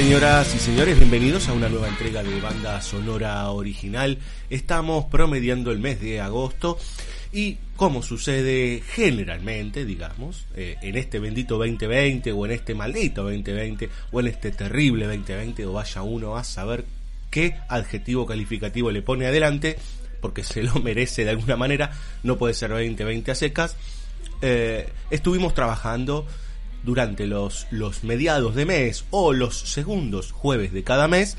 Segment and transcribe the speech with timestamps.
[0.10, 4.18] Señoras y señores, bienvenidos a una nueva entrega de banda sonora original.
[4.50, 6.80] Estamos promediando el mes de agosto
[7.32, 13.88] y como sucede generalmente, digamos, eh, en este bendito 2020 o en este maldito 2020
[14.12, 16.86] o en este terrible 2020 o vaya uno a saber
[17.30, 19.78] qué adjetivo calificativo le pone adelante
[20.22, 21.92] porque se lo merece de alguna manera,
[22.24, 23.76] no puede ser 2020 a secas.
[24.42, 26.26] Eh, estuvimos trabajando
[26.84, 31.38] durante los, los mediados de mes o los segundos jueves de cada mes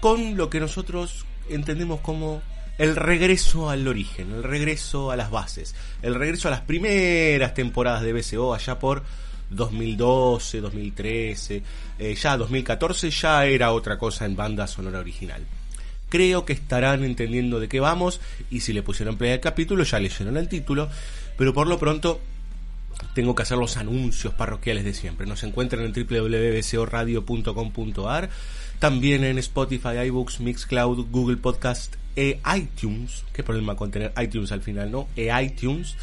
[0.00, 2.42] con lo que nosotros entendemos como
[2.78, 8.02] el regreso al origen, el regreso a las bases, el regreso a las primeras temporadas
[8.02, 9.02] de BCO allá por
[9.50, 11.62] 2012, 2013,
[11.98, 15.42] eh, ya 2014 ya era otra cosa en banda sonora original.
[16.08, 18.20] Creo que estarán entendiendo de qué vamos
[18.50, 20.88] y si le pusieron play al capítulo ya leyeron el título,
[21.36, 22.20] pero por lo pronto
[23.14, 25.26] tengo que hacer los anuncios parroquiales de siempre.
[25.26, 28.30] Nos encuentran en www.bcoradio.com.ar,
[28.78, 33.24] también en Spotify, iBooks, Mixcloud, Google Podcast e iTunes.
[33.32, 35.08] ¿Qué problema con tener iTunes al final, no?
[35.16, 35.96] E iTunes.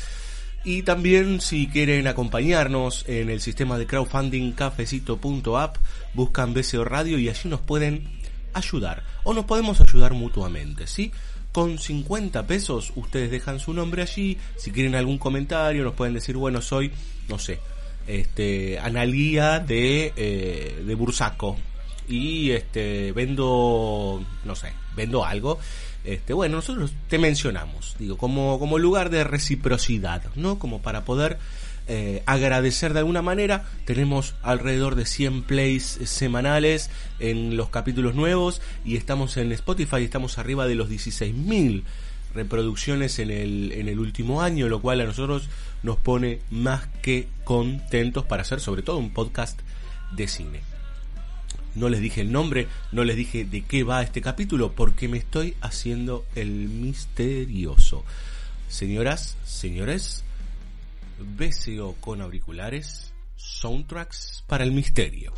[0.64, 5.78] Y también si quieren acompañarnos en el sistema de crowdfunding cafecito.app,
[6.14, 8.20] buscan BCO Radio y allí nos pueden
[8.54, 9.04] ayudar.
[9.24, 11.14] O nos podemos ayudar mutuamente, ¿sí?
[11.52, 14.38] Con 50 pesos ustedes dejan su nombre allí.
[14.56, 16.92] Si quieren algún comentario nos pueden decir, bueno, soy,
[17.28, 17.60] no sé,
[18.08, 21.58] este, Analía de, eh, de Bursaco.
[22.08, 25.60] Y este, vendo, no sé, vendo algo.
[26.04, 30.58] Este, bueno, nosotros te mencionamos, digo, como, como lugar de reciprocidad, ¿no?
[30.58, 31.38] Como para poder
[31.92, 33.66] eh, agradecer de alguna manera.
[33.86, 40.38] Tenemos alrededor de 100 plays semanales en los capítulos nuevos y estamos en Spotify, estamos
[40.38, 41.82] arriba de los 16.000
[42.36, 45.50] reproducciones en el, en el último año, lo cual a nosotros
[45.82, 49.60] nos pone más que contentos para hacer sobre todo un podcast
[50.12, 50.62] de cine.
[51.74, 55.18] No les dije el nombre, no les dije de qué va este capítulo, porque me
[55.18, 58.06] estoy haciendo el misterioso.
[58.68, 60.24] Señoras, señores,
[61.20, 65.34] BCO con auriculares, soundtracks para el misterio.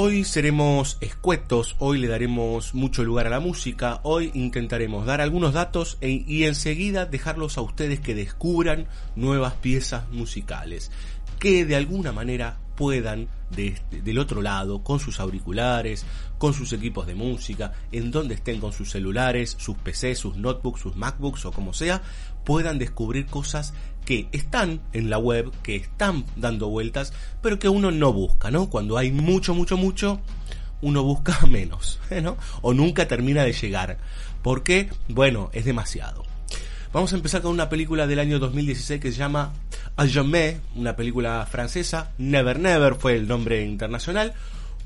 [0.00, 5.54] Hoy seremos escuetos, hoy le daremos mucho lugar a la música, hoy intentaremos dar algunos
[5.54, 10.92] datos e- y enseguida dejarlos a ustedes que descubran nuevas piezas musicales
[11.38, 16.06] que de alguna manera puedan de este- del otro lado, con sus auriculares,
[16.38, 20.80] con sus equipos de música, en donde estén con sus celulares, sus PCs, sus notebooks,
[20.80, 22.00] sus MacBooks o como sea,
[22.44, 27.90] puedan descubrir cosas que están en la web, que están dando vueltas, pero que uno
[27.90, 28.70] no busca, ¿no?
[28.70, 30.20] Cuando hay mucho, mucho, mucho,
[30.80, 31.98] uno busca menos.
[32.22, 32.36] ¿no?
[32.62, 33.98] O nunca termina de llegar.
[34.42, 36.27] Porque, bueno, es demasiado.
[36.90, 39.52] Vamos a empezar con una película del año 2016 que se llama
[39.96, 42.12] A Jamais, una película francesa.
[42.16, 44.32] Never Never fue el nombre internacional.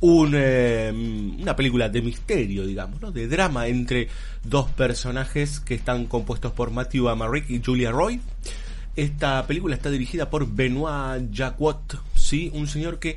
[0.02, 0.92] Eh,
[1.40, 3.12] una película de misterio, digamos, ¿no?
[3.12, 4.08] de drama entre
[4.42, 8.20] dos personajes que están compuestos por Matthew Amalric y Julia Roy.
[8.96, 12.50] Esta película está dirigida por Benoit Jacquot, ¿sí?
[12.52, 13.16] un señor que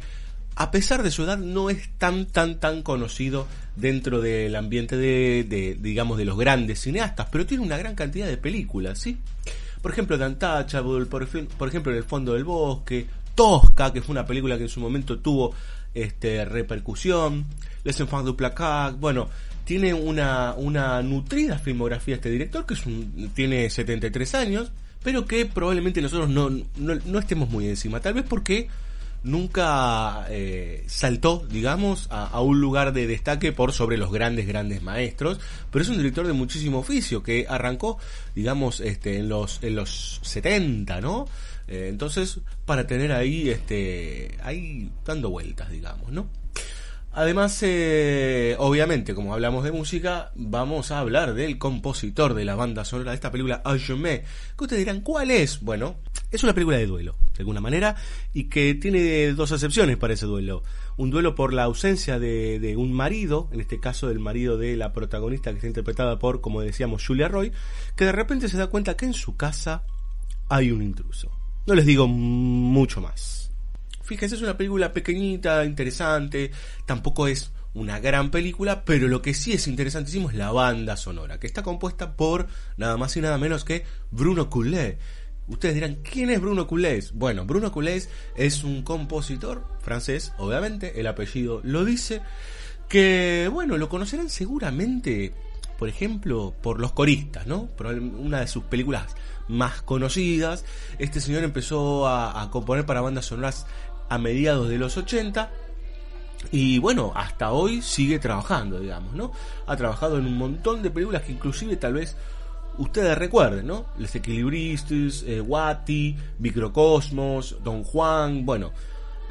[0.55, 5.43] a pesar de su edad no es tan tan tan conocido dentro del ambiente de,
[5.43, 9.17] de, digamos de los grandes cineastas, pero tiene una gran cantidad de películas, ¿sí?
[9.81, 10.29] Por ejemplo, The
[11.05, 13.05] por, por ejemplo, En el fondo del bosque,
[13.35, 15.53] Tosca, que fue una película que en su momento tuvo
[15.93, 17.45] este repercusión,
[17.83, 19.29] Les Enfants du Placard, bueno,
[19.63, 24.71] tiene una, una nutrida filmografía este director, que es un, tiene 73 años,
[25.03, 28.69] pero que probablemente nosotros no, no, no estemos muy encima, tal vez porque
[29.25, 35.39] nunca eh, saltó, digamos, a, un lugar de destaque por sobre los grandes, grandes maestros,
[35.71, 37.97] pero es un director de muchísimo oficio que arrancó,
[38.35, 41.27] digamos, este, en los, en los 70, ¿no?
[41.67, 46.29] Eh, entonces, para tener ahí, este, ahí dando vueltas, digamos, ¿no?
[47.17, 52.83] Además, eh, obviamente, como hablamos de música, vamos a hablar del compositor de la banda
[52.83, 54.21] sonora de esta película, A Jamais.
[54.57, 55.61] Que ustedes dirán, ¿cuál es?
[55.61, 55.95] Bueno,
[56.35, 57.95] es una película de duelo, de alguna manera,
[58.33, 60.63] y que tiene dos excepciones para ese duelo.
[60.97, 64.75] Un duelo por la ausencia de, de un marido, en este caso del marido de
[64.75, 67.51] la protagonista que está interpretada por, como decíamos, Julia Roy,
[67.95, 69.83] que de repente se da cuenta que en su casa
[70.49, 71.31] hay un intruso.
[71.65, 73.51] No les digo mucho más.
[74.03, 76.51] Fíjense, es una película pequeñita, interesante,
[76.85, 81.39] tampoco es una gran película, pero lo que sí es interesantísimo es la banda sonora,
[81.39, 82.47] que está compuesta por
[82.77, 84.99] nada más y nada menos que Bruno Coulet.
[85.47, 87.11] Ustedes dirán, ¿quién es Bruno Coulet?
[87.13, 92.21] Bueno, Bruno Coulet es un compositor francés, obviamente, el apellido lo dice,
[92.89, 95.33] que, bueno, lo conocerán seguramente,
[95.77, 97.69] por ejemplo, por Los Coristas, ¿no?
[97.79, 99.15] Una de sus películas
[99.47, 100.65] más conocidas.
[100.97, 103.67] Este señor empezó a, a componer para bandas sonoras
[104.09, 105.51] a mediados de los 80
[106.51, 109.31] y bueno, hasta hoy sigue trabajando, digamos, ¿no?
[109.67, 112.15] Ha trabajado en un montón de películas que inclusive tal vez
[112.77, 113.85] ustedes recuerden, ¿no?
[113.97, 118.71] Los Equilibristas, eh, Wati, Microcosmos, Don Juan, bueno,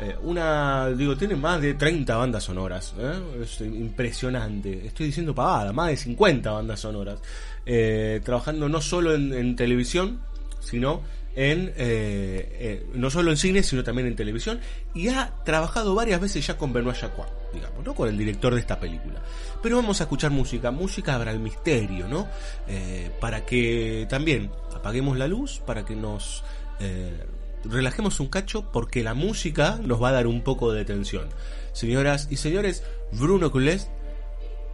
[0.00, 3.42] eh, una, digo, tiene más de 30 bandas sonoras, ¿eh?
[3.42, 7.20] es impresionante, estoy diciendo pavada, más de 50 bandas sonoras,
[7.64, 10.18] eh, trabajando no solo en, en televisión,
[10.58, 11.00] sino
[11.36, 14.60] en eh, eh, no solo en cine sino también en televisión
[14.94, 18.60] y ha trabajado varias veces ya con Benoit Jacquard digamos no con el director de
[18.60, 19.22] esta película.
[19.62, 20.70] Pero vamos a escuchar música.
[20.70, 22.28] Música para el misterio no
[22.68, 26.44] Eh, para que también apaguemos la luz para que nos
[27.64, 31.28] relajemos un cacho porque la música nos va a dar un poco de tensión.
[31.72, 32.82] Señoras y señores
[33.12, 33.80] Bruno Coulet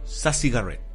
[0.03, 0.90] Sa Cigarette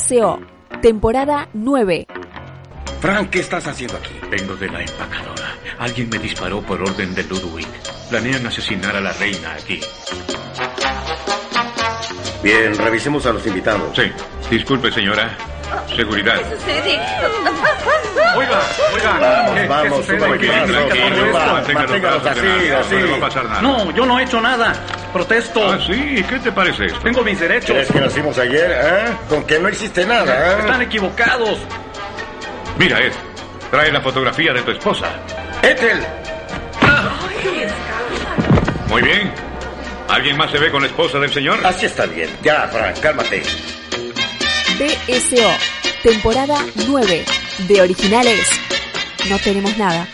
[0.00, 0.38] BSO,
[0.82, 2.06] temporada 9.
[3.00, 4.12] Frank, ¿qué estás haciendo aquí?
[4.30, 5.54] Vengo de la empacadora.
[5.78, 7.66] Alguien me disparó por orden de Ludwig.
[8.10, 9.80] Planean asesinar a la reina aquí.
[12.42, 13.96] Bien, revisemos a los invitados.
[13.96, 14.12] Sí.
[14.50, 15.34] Disculpe, señora.
[15.96, 16.36] Seguridad.
[16.36, 17.00] ¿Qué sucede?
[18.36, 18.60] Oiga,
[18.94, 19.18] oiga.
[19.18, 22.26] Vamos, ¿qué- qué vamos, suba ¿Qué- paso, qué- tranquilo, qué- va, mantenga los manténgalos brazos
[22.44, 22.94] así, así.
[22.96, 23.62] No va a pasar nada.
[23.62, 24.74] No, yo no he hecho nada.
[25.16, 25.66] Protesto.
[25.72, 26.22] Ah, sí.
[26.28, 26.98] ¿Qué te parece esto?
[27.00, 27.70] Tengo mis derechos.
[27.70, 29.04] ¿Crees que nacimos ayer, eh?
[29.30, 30.84] Con que no hiciste nada, Están eh?
[30.84, 31.58] equivocados.
[32.78, 33.12] Mira, Ed.
[33.70, 35.06] Trae la fotografía de tu esposa.
[35.62, 36.04] ¡Ethel!
[38.88, 39.32] Muy bien.
[40.08, 41.64] ¿Alguien más se ve con la esposa del señor?
[41.64, 42.28] Así está bien.
[42.42, 43.42] Ya, Frank, cálmate.
[44.78, 45.50] BSO,
[46.02, 47.24] temporada 9,
[47.68, 48.48] de originales.
[49.30, 50.06] No tenemos nada.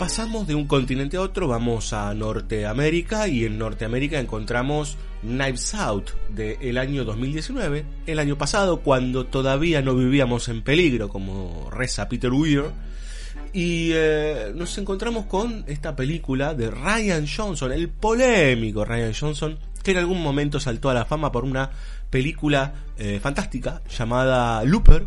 [0.00, 6.12] Pasamos de un continente a otro, vamos a Norteamérica y en Norteamérica encontramos Knives Out
[6.30, 12.32] del año 2019, el año pasado cuando todavía no vivíamos en peligro como reza Peter
[12.32, 12.70] Weir.
[13.52, 19.92] Y eh, nos encontramos con esta película de Ryan Johnson, el polémico Ryan Johnson que
[19.92, 21.70] en algún momento saltó a la fama por una
[22.10, 25.06] película eh, fantástica llamada Looper,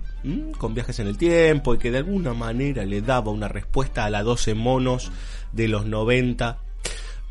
[0.57, 4.09] con viajes en el tiempo y que de alguna manera le daba una respuesta a
[4.09, 5.11] la 12 monos
[5.51, 6.57] de los 90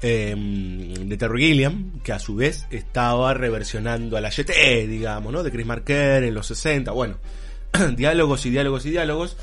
[0.02, 0.34] eh,
[1.04, 4.50] de Terry Gilliam, que a su vez estaba reversionando a la YT,
[4.88, 5.42] digamos, ¿no?
[5.42, 7.16] De Chris Marker en los 60, bueno,
[7.96, 9.36] diálogos y diálogos y diálogos.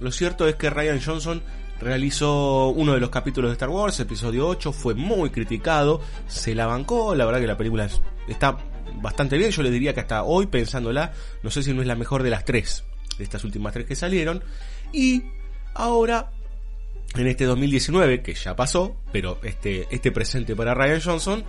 [0.00, 1.42] Lo cierto es que Ryan Johnson
[1.80, 6.66] realizó uno de los capítulos de Star Wars, episodio 8, fue muy criticado, se la
[6.66, 8.56] bancó, la verdad que la película es- está
[8.94, 11.96] bastante bien, yo le diría que hasta hoy pensándola, no sé si no es la
[11.96, 12.84] mejor de las tres,
[13.18, 14.42] de estas últimas tres que salieron,
[14.92, 15.22] y
[15.74, 16.30] ahora
[17.14, 21.44] en este 2019, que ya pasó, pero este, este presente para Ryan Johnson,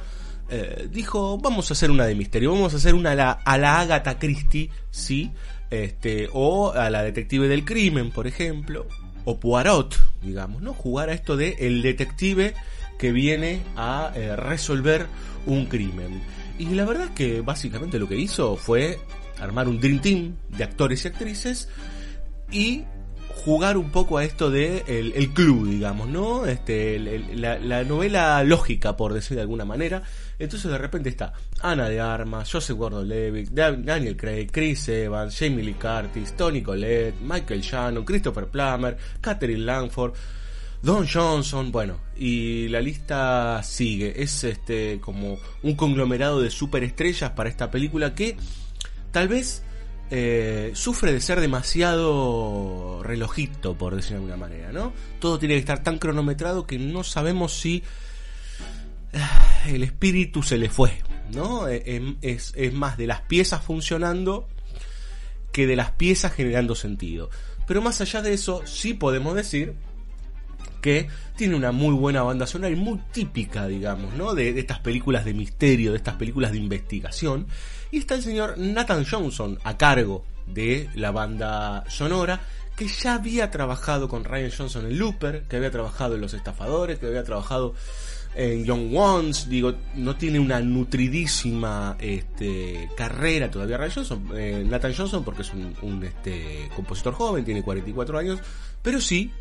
[0.50, 3.57] eh, dijo, vamos a hacer una de misterio, vamos a hacer una a la, a
[3.57, 5.31] la Agatha Christie, sí,
[5.69, 8.88] este, o a la detective del crimen, por ejemplo,
[9.24, 10.74] o Poirot, digamos, ¿no?
[10.74, 12.53] Jugar a esto de el detective
[12.98, 15.07] que viene a eh, resolver
[15.45, 16.21] un crimen.
[16.60, 19.00] Y la verdad que básicamente lo que hizo fue
[19.39, 21.70] armar un Dream Team de actores y actrices
[22.51, 22.84] y
[23.46, 26.46] jugar un poco a esto de el, club, digamos, ¿no?
[26.46, 30.03] Este, el- el- la, la novela lógica, por decir de alguna manera.
[30.38, 35.63] Entonces de repente está Ana de Armas, Joseph Gordon-Levitt, Da- Daniel Craig, Chris Evans, Jamie
[35.63, 40.13] Lee Curtis, Tony Collette, Michael Shannon, Christopher Plummer, Catherine Langford,
[40.81, 44.23] Don Johnson, bueno, y la lista sigue.
[44.23, 48.35] Es este como un conglomerado de superestrellas para esta película que
[49.11, 49.63] tal vez
[50.09, 54.91] eh, sufre de ser demasiado relojito, por decirlo de alguna manera, ¿no?
[55.19, 57.83] Todo tiene que estar tan cronometrado que no sabemos si
[59.13, 61.67] ah, el espíritu se le fue, ¿no?
[61.67, 64.47] Eh, em- es más de las piezas funcionando
[65.51, 67.29] que de las piezas generando sentido.
[67.67, 69.75] Pero más allá de eso, sí podemos decir
[70.81, 71.07] que
[71.38, 74.33] tiene una muy buena banda sonora y muy típica, digamos, ¿no?
[74.33, 77.47] De, estas películas de misterio, de estas películas de investigación.
[77.91, 82.41] Y está el señor Nathan Johnson a cargo de la banda sonora,
[82.75, 87.00] que ya había trabajado con Ryan Johnson en Looper, que había trabajado en Los Estafadores,
[87.00, 87.75] que había trabajado
[88.33, 94.93] en Young Ones, digo, no tiene una nutridísima este, carrera todavía Ryan Johnson, eh, Nathan
[94.95, 98.39] Johnson, porque es un, un, este, compositor joven, tiene 44 años,
[98.81, 99.31] pero sí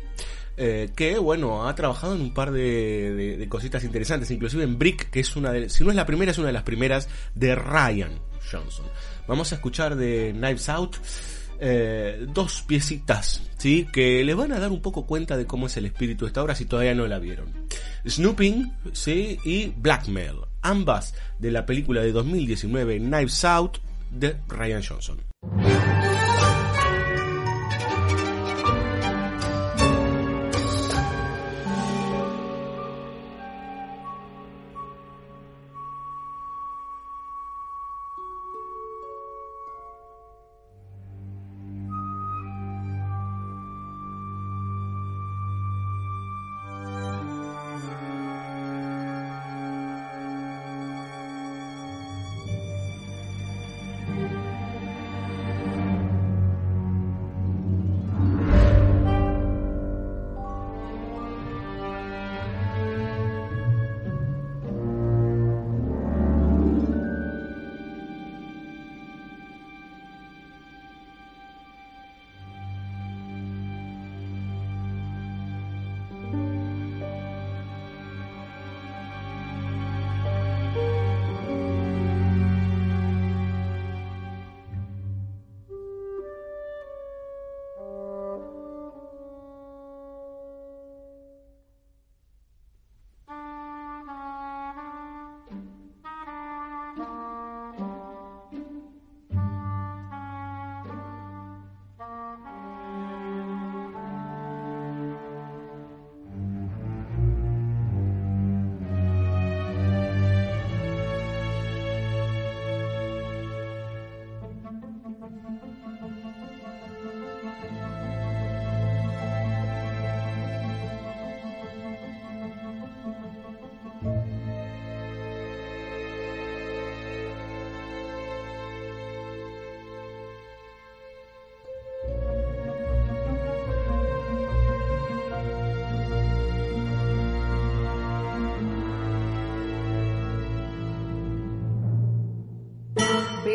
[0.57, 5.19] eh, que bueno, ha trabajado en un par de, cositas interesantes, inclusive en Brick, que
[5.19, 8.19] es una de, si no es la primera, es una de las primeras de Ryan
[8.51, 8.85] Johnson.
[9.27, 10.97] Vamos a escuchar de Knives Out
[11.63, 13.87] eh, dos piecitas, ¿sí?
[13.93, 16.41] Que les van a dar un poco cuenta de cómo es el espíritu de esta
[16.41, 17.53] obra si todavía no la vieron.
[18.07, 19.37] Snooping, ¿sí?
[19.45, 23.77] Y Blackmail, ambas de la película de 2019 Knives Out
[24.09, 25.21] de Ryan Johnson.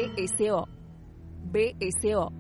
[0.07, 0.67] BSO.
[1.53, 2.36] BSO.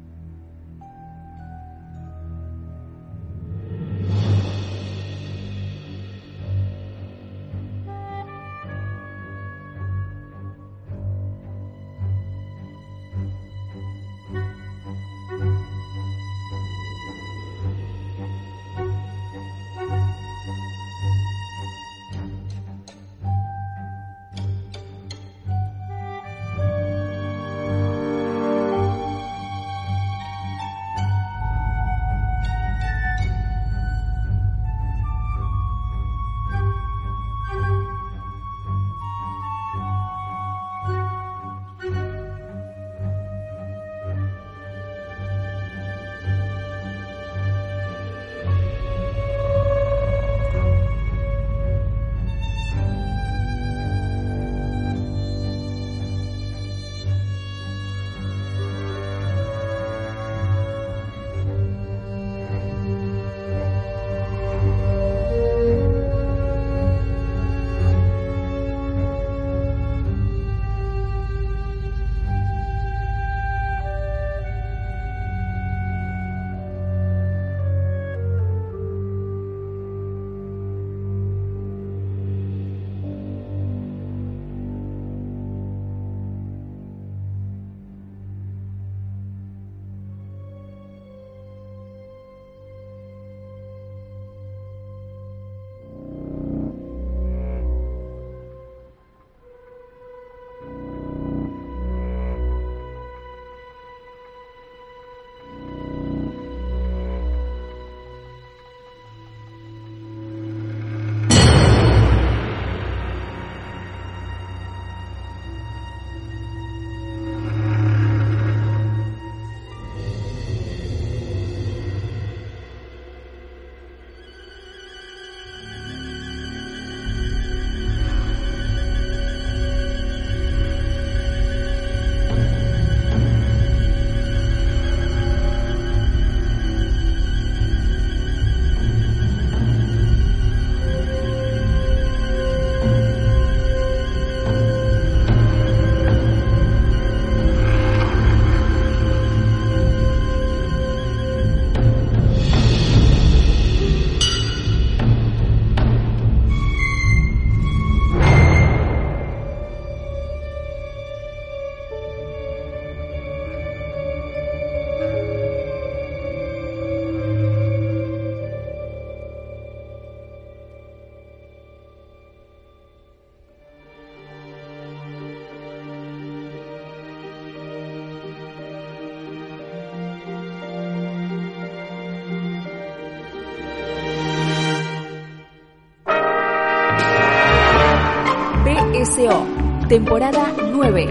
[189.89, 191.09] Temporada 9.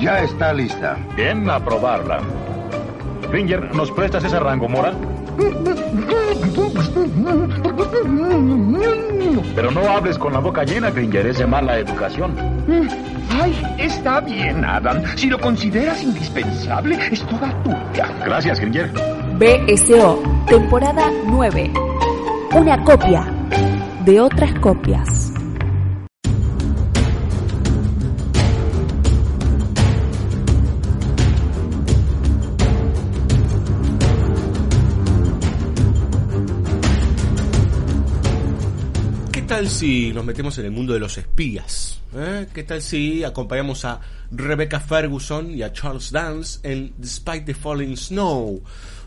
[0.00, 0.98] Ya está lista.
[1.16, 2.20] Bien, a probarla.
[3.30, 4.92] Ringer, ¿nos prestas esa rangomora?
[9.54, 12.34] Pero no hables con la boca llena, Gringer, es de mala educación.
[13.30, 15.02] Ay, está bien, Adam.
[15.16, 18.08] Si lo consideras indispensable, es toda tuya.
[18.24, 18.92] Gracias, Gringer.
[19.38, 21.72] BSO, temporada 9.
[22.54, 23.26] Una copia
[24.04, 25.25] de otras copias.
[39.68, 42.00] Si nos metemos en el mundo de los espías?
[42.14, 42.46] ¿Eh?
[42.54, 44.00] ¿Qué tal si acompañamos a
[44.30, 48.62] Rebecca Ferguson y a Charles Dance en Despite the Falling Snow?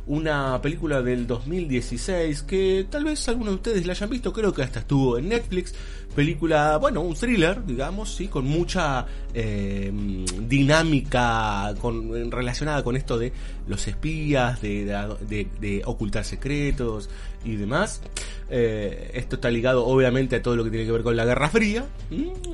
[0.10, 4.64] Una película del 2016 que tal vez algunos de ustedes la hayan visto, creo que
[4.64, 5.76] hasta estuvo en Netflix.
[6.16, 9.94] Película, bueno, un thriller, digamos, sí, con mucha eh,
[10.48, 13.32] dinámica con, relacionada con esto de
[13.68, 14.84] los espías, de,
[15.60, 17.08] de, ocultar secretos
[17.46, 18.02] y demás.
[18.50, 21.50] Eh, esto está ligado obviamente a todo lo que tiene que ver con la Guerra
[21.50, 21.86] Fría.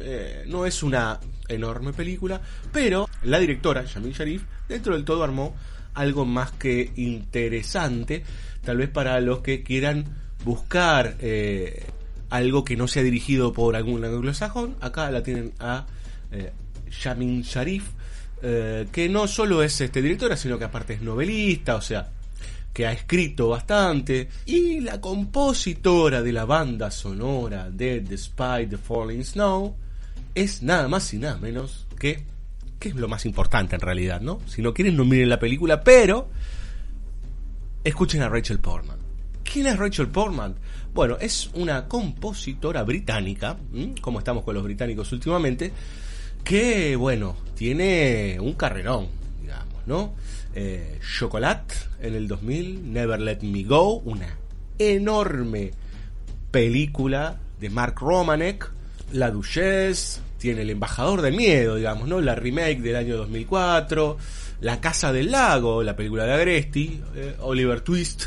[0.01, 2.41] Eh, no es una enorme película,
[2.73, 5.55] pero la directora, Yamil Sharif, dentro del todo armó
[5.95, 8.23] algo más que interesante,
[8.63, 10.05] tal vez para los que quieran
[10.43, 11.83] buscar eh,
[12.29, 14.75] algo que no sea dirigido por algún anglosajón.
[14.81, 15.85] Acá la tienen a
[16.31, 16.51] eh,
[17.01, 17.89] Yamin Sharif,
[18.41, 22.09] eh, que no solo es este directora, sino que aparte es novelista, o sea,
[22.73, 29.23] que ha escrito bastante, y la compositora de la banda sonora de Despite the Falling
[29.23, 29.75] Snow
[30.35, 32.25] es nada más y nada menos que
[32.89, 34.39] es lo más importante en realidad, ¿no?
[34.47, 36.29] Si no quieren, no miren la película, pero
[37.83, 38.97] escuchen a Rachel Portman.
[39.43, 40.55] ¿Quién es Rachel Portman?
[40.93, 43.57] Bueno, es una compositora británica,
[44.01, 45.71] como estamos con los británicos últimamente,
[46.43, 49.07] que, bueno, tiene un carrerón,
[49.41, 50.13] digamos, ¿no?
[50.53, 54.37] Eh, Chocolate en el 2000, Never Let Me Go, una
[54.77, 55.71] enorme
[56.51, 58.71] película de Mark Romanek,
[59.11, 62.21] La Duchesse, tiene El Embajador del Miedo, digamos, ¿no?
[62.21, 64.17] La remake del año 2004,
[64.61, 68.25] La Casa del Lago, la película de Agresti, eh, Oliver Twist,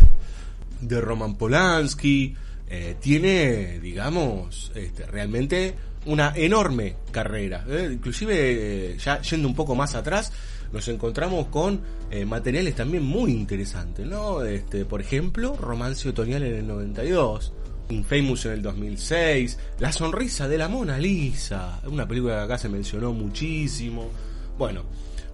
[0.81, 2.35] de Roman Polanski,
[2.69, 5.75] eh, tiene, digamos, este, realmente
[6.07, 7.65] una enorme carrera.
[7.69, 7.91] ¿eh?
[7.93, 10.33] Inclusive, ya yendo un poco más atrás,
[10.73, 14.43] nos encontramos con materiales también muy interesantes, ¿no?
[14.43, 17.53] Este, por ejemplo, Romance Otoñal en el 92,
[17.91, 22.69] Infamous en el 2006, La sonrisa de la Mona Lisa, una película que acá se
[22.69, 24.11] mencionó muchísimo.
[24.59, 24.83] Bueno,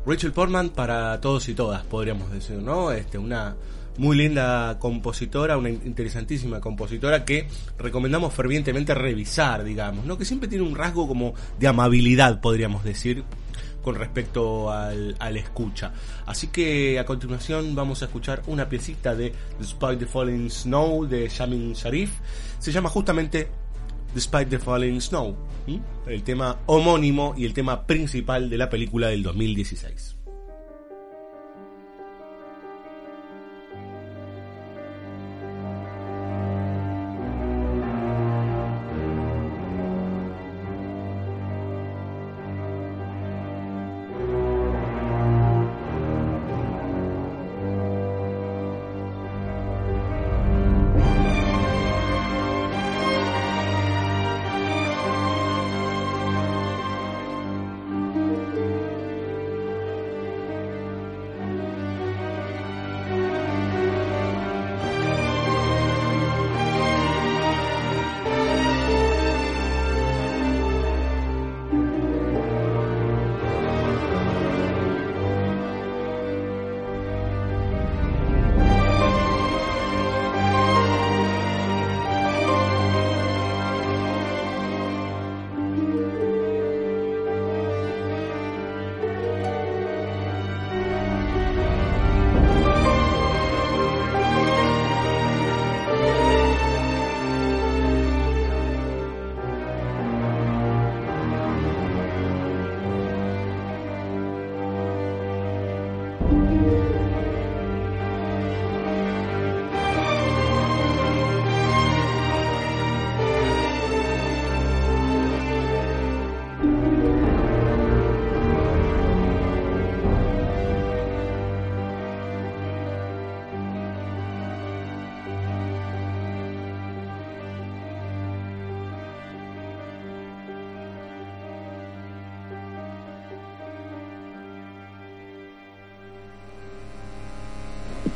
[0.06, 2.92] Rachel Portman para todos y todas, podríamos decir, ¿no?
[2.92, 3.56] Este, una
[3.96, 7.46] muy linda compositora, una interesantísima compositora que
[7.78, 10.18] recomendamos fervientemente revisar, digamos, ¿no?
[10.18, 13.24] Que siempre tiene un rasgo como de amabilidad, podríamos decir,
[13.84, 15.92] con respecto al, al, escucha.
[16.26, 21.28] Así que a continuación vamos a escuchar una piecita de Despite the Falling Snow de
[21.28, 22.10] Shamin Sharif.
[22.58, 23.48] Se llama justamente
[24.14, 25.36] Despite the Falling Snow,
[26.06, 30.13] el tema homónimo y el tema principal de la película del 2016.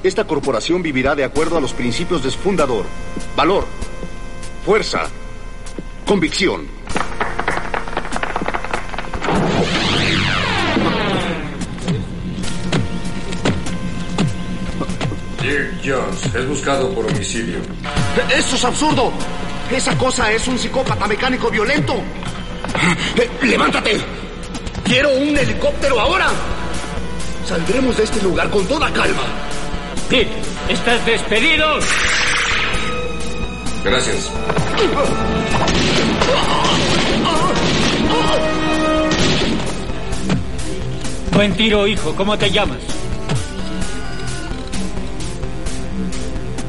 [0.08, 2.86] Esta corporación vivirá de acuerdo a los principios de su fundador.
[3.36, 3.66] Valor,
[4.64, 5.02] fuerza,
[6.06, 6.66] convicción.
[15.42, 17.58] Dirk Jones es buscado por homicidio.
[18.34, 19.12] ¡Eso es absurdo!
[19.70, 21.96] Esa cosa es un psicópata mecánico violento.
[23.14, 24.00] Eh, ¡Levántate!
[24.84, 26.28] ¡Quiero un helicóptero ahora!
[27.44, 29.47] Saldremos de este lugar con toda calma.
[30.08, 30.30] Pete,
[30.70, 31.66] estás despedido.
[33.84, 34.32] Gracias.
[41.34, 42.14] Buen tiro, hijo.
[42.16, 42.78] ¿Cómo te llamas?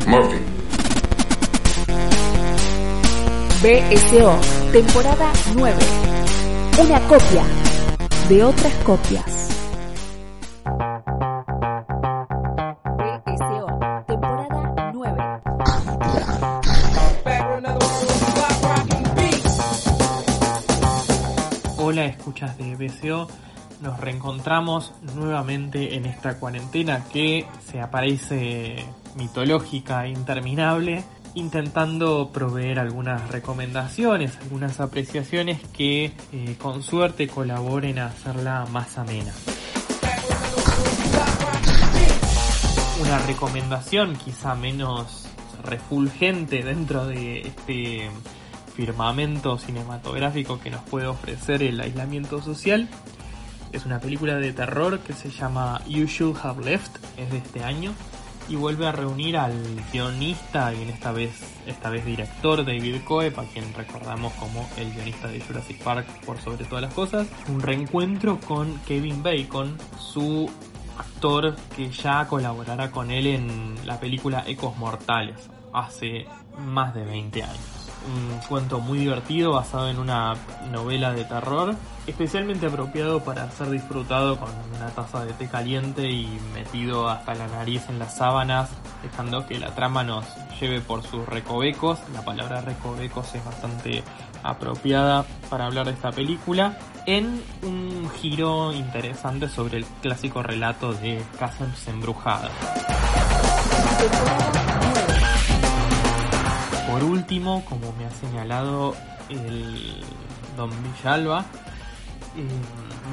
[0.06, 0.40] Murphy.
[3.62, 4.40] BSO,
[4.74, 5.78] temporada 9.
[6.78, 7.44] Una copia
[8.28, 9.39] de otras copias.
[23.10, 23.28] BCO.
[23.82, 34.38] Nos reencontramos nuevamente en esta cuarentena que se aparece mitológica interminable, intentando proveer algunas recomendaciones,
[34.42, 39.32] algunas apreciaciones que eh, con suerte colaboren a hacerla más amena.
[43.02, 45.30] Una recomendación quizá menos
[45.64, 48.10] refulgente dentro de este
[48.80, 52.88] firmamento cinematográfico que nos puede ofrecer el aislamiento social.
[53.74, 57.62] Es una película de terror que se llama You Should Have Left, es de este
[57.62, 57.92] año,
[58.48, 59.54] y vuelve a reunir al
[59.92, 61.34] guionista y en esta vez,
[61.68, 66.40] esta vez director David Coe, a quien recordamos como el guionista de Jurassic Park por
[66.40, 70.50] sobre todas las cosas, un reencuentro con Kevin Bacon, su
[70.98, 77.44] actor que ya colaborará con él en la película Ecos Mortales hace más de 20
[77.44, 80.36] años un cuento muy divertido basado en una
[80.72, 81.76] novela de terror,
[82.08, 87.48] especialmente apropiado para ser disfrutado con una taza de té caliente y metido hasta la
[87.48, 88.70] nariz en las sábanas,
[89.04, 90.26] dejando que la trama nos
[90.60, 92.00] lleve por sus recovecos.
[92.14, 94.04] La palabra recovecos es bastante
[94.44, 101.24] apropiada para hablar de esta película en un giro interesante sobre el clásico relato de
[101.38, 102.52] casas embrujadas.
[106.90, 108.96] Por último, como me ha señalado
[109.30, 110.04] el
[110.58, 111.46] Don Villalba,
[112.36, 112.48] eh,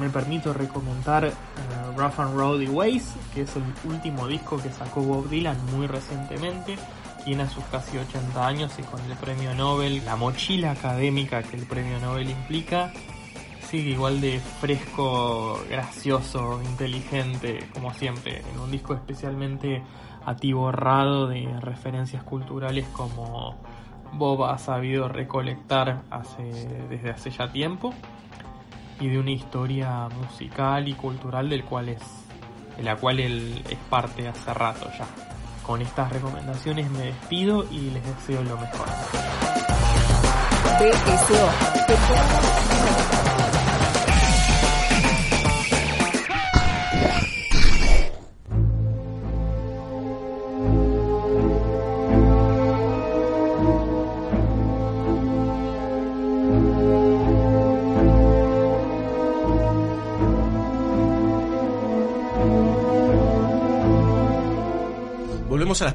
[0.01, 1.31] me permito recomendar eh,
[1.95, 6.75] Rough and Rowdy Ways, que es el último disco que sacó Bob Dylan muy recientemente,
[7.23, 11.55] tiene a sus casi 80 años y con el premio Nobel, la mochila académica que
[11.55, 12.91] el premio Nobel implica,
[13.69, 19.83] sigue igual de fresco, gracioso, inteligente, como siempre, en un disco especialmente
[20.27, 23.55] atiborrado de referencias culturales como
[24.11, 26.01] Bob ha sabido recolectar
[26.89, 27.93] desde hace ya tiempo
[28.99, 32.01] y de una historia musical y cultural del cual es,
[32.75, 35.07] de la cual él es parte hace rato ya.
[35.65, 38.87] Con estas recomendaciones me despido y les deseo lo mejor.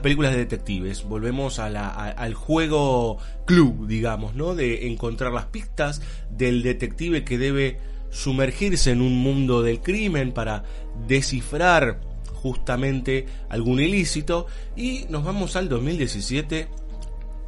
[0.02, 4.54] Películas de detectives, volvemos al juego club, digamos, ¿no?
[4.54, 7.78] De encontrar las pistas del detective que debe
[8.10, 10.64] sumergirse en un mundo del crimen para
[11.08, 12.00] descifrar
[12.34, 16.68] justamente algún ilícito y nos vamos al 2017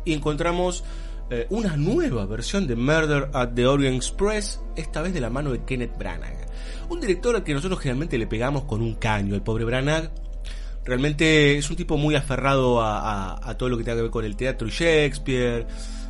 [0.05, 0.85] y encontramos
[1.31, 5.53] eh, una nueva versión de Murder at the Orient Express, esta vez de la mano
[5.53, 6.47] de Kenneth Branagh.
[6.91, 9.35] Un director al que nosotros generalmente le pegamos con un caño.
[9.35, 10.11] El pobre Branagh
[10.85, 14.37] Realmente es un tipo muy aferrado a, todo lo que tenga que ver con el
[14.37, 15.67] teatro y Shakespeare,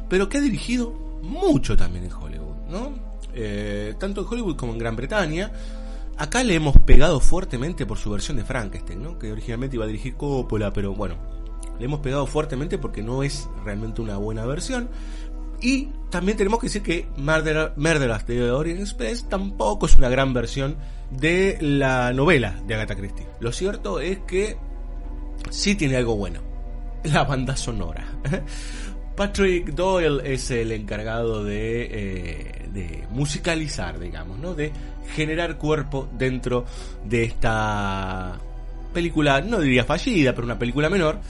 [0.09, 2.93] pero que ha dirigido mucho también en Hollywood, ¿no?
[3.35, 5.53] Eh, tanto en Hollywood como en Gran Bretaña.
[6.17, 9.19] Acá le hemos pegado fuertemente por su versión de Frankenstein, ¿no?
[9.19, 11.17] Que originalmente iba a dirigir Coppola, pero bueno,
[11.79, 14.89] le hemos pegado fuertemente porque no es realmente una buena versión.
[15.61, 20.33] Y también tenemos que decir que Murder, Murder de Orient Express tampoco es una gran
[20.35, 20.77] versión
[21.19, 23.27] de la novela de Agatha Christie.
[23.41, 24.57] Lo cierto es que
[25.51, 26.41] sí tiene algo bueno.
[27.05, 28.07] La banda sonora.
[29.17, 34.55] Patrick Doyle es el encargado de, eh, de musicalizar, digamos, ¿no?
[34.55, 34.73] De
[35.15, 36.65] generar cuerpo dentro
[37.05, 38.41] de esta
[38.93, 41.21] película, no diría fallida, pero una película menor.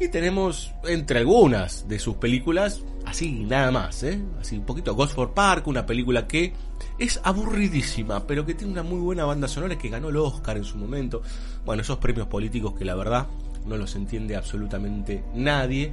[0.00, 4.18] Y tenemos entre algunas de sus películas, así nada más, ¿eh?
[4.40, 6.54] así un poquito Ghost for Park, una película que
[6.98, 10.64] es aburridísima, pero que tiene una muy buena banda sonora que ganó el Oscar en
[10.64, 11.20] su momento.
[11.66, 13.26] Bueno, esos premios políticos que la verdad
[13.66, 15.92] no los entiende absolutamente nadie.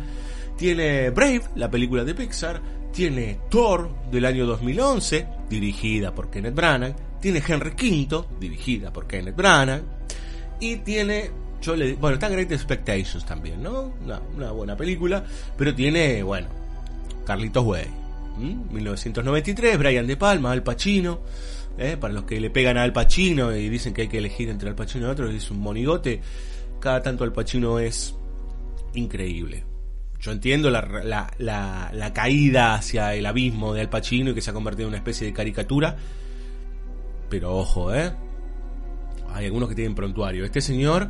[0.56, 2.62] Tiene Brave, la película de Pixar,
[2.94, 9.36] tiene Thor del año 2011, dirigida por Kenneth Branagh, tiene Henry V, dirigida por Kenneth
[9.36, 9.82] Branagh,
[10.62, 11.30] y tiene
[11.62, 13.94] yo le, bueno, está Great Expectations también, ¿no?
[14.36, 15.24] Una, buena película,
[15.58, 16.48] pero tiene, bueno,
[17.26, 17.86] Carlitos Way,
[18.38, 21.22] 1993, Brian De Palma, Al Pacino,
[21.78, 21.98] ¿eh?
[22.00, 24.70] para los que le pegan a Al Pacino y dicen que hay que elegir entre
[24.70, 26.22] Al Pacino y otro, es un monigote,
[26.80, 28.16] cada tanto Al Pacino es
[28.94, 29.64] increíble.
[30.20, 30.82] Yo entiendo la,
[31.38, 34.90] la, la, caída hacia el abismo de Al Pacino y que se ha convertido en
[34.90, 35.96] una especie de caricatura,
[37.30, 38.14] pero ojo, ¿eh?
[39.32, 40.44] Hay algunos que tienen prontuario.
[40.44, 41.10] Este señor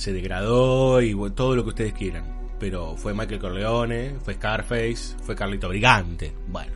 [0.00, 2.24] se degradó y todo lo que ustedes quieran.
[2.58, 6.32] Pero fue Michael Corleone, fue Scarface, fue Carlito Brigante.
[6.48, 6.72] Bueno,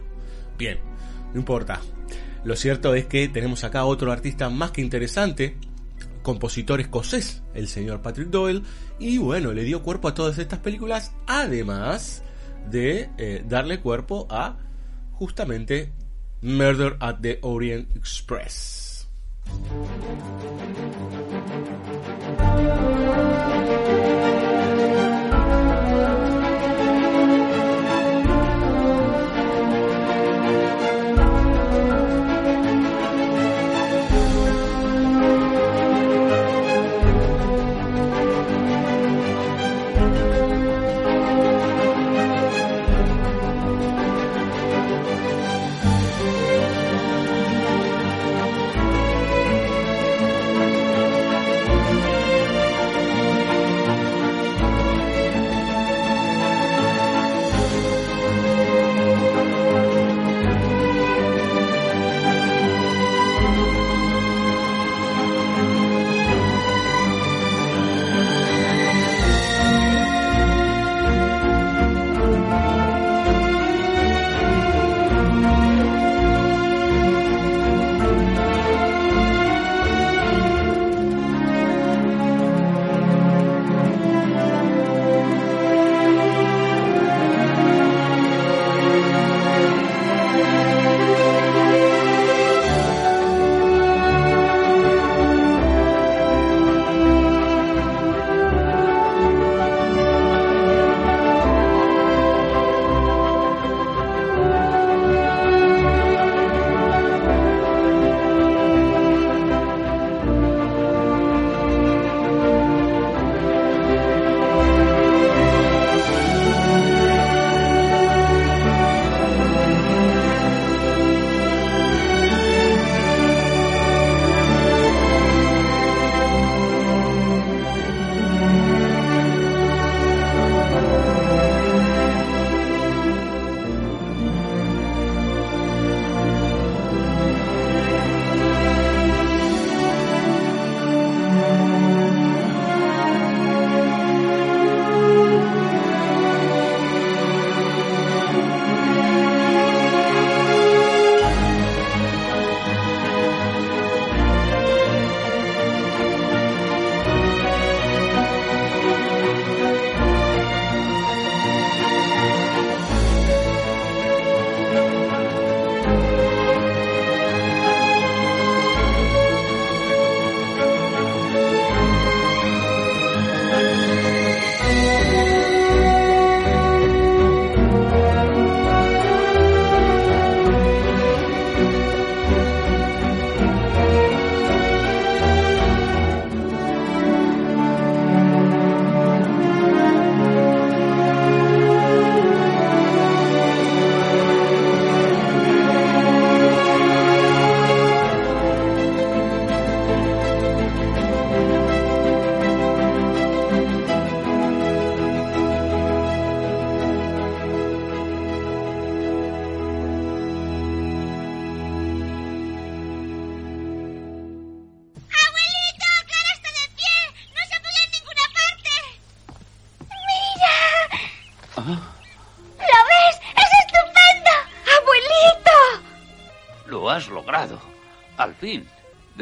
[0.58, 0.78] bien,
[1.32, 1.80] no importa.
[2.44, 5.56] Lo cierto es que tenemos acá otro artista más que interesante,
[6.22, 8.62] compositor escocés, el señor Patrick Doyle,
[8.98, 12.22] y bueno, le dio cuerpo a todas estas películas, además
[12.70, 14.58] de eh, darle cuerpo a
[15.12, 15.94] justamente
[16.42, 19.08] Murder at the Orient Express.
[22.36, 23.23] Thank you.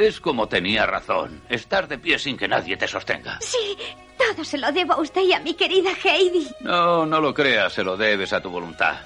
[0.03, 1.43] ¿Ves cómo tenía razón?
[1.49, 3.39] Estar de pie sin que nadie te sostenga.
[3.41, 3.79] Sí,
[4.19, 6.49] todo se lo debo a usted y a mi querida Heidi.
[6.59, 8.97] No, no lo creas, se lo debes a tu voluntad.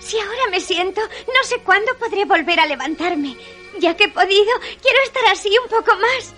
[0.00, 3.38] Si ahora me siento, no sé cuándo podré volver a levantarme.
[3.78, 4.52] Ya que he podido,
[4.82, 6.34] quiero estar así un poco más.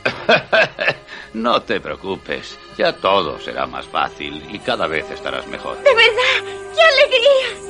[1.35, 5.79] no te preocupes, ya todo será más fácil y cada vez estarás mejor.
[5.83, 6.45] ¡De verdad!
[6.77, 7.67] ¡Qué alegría!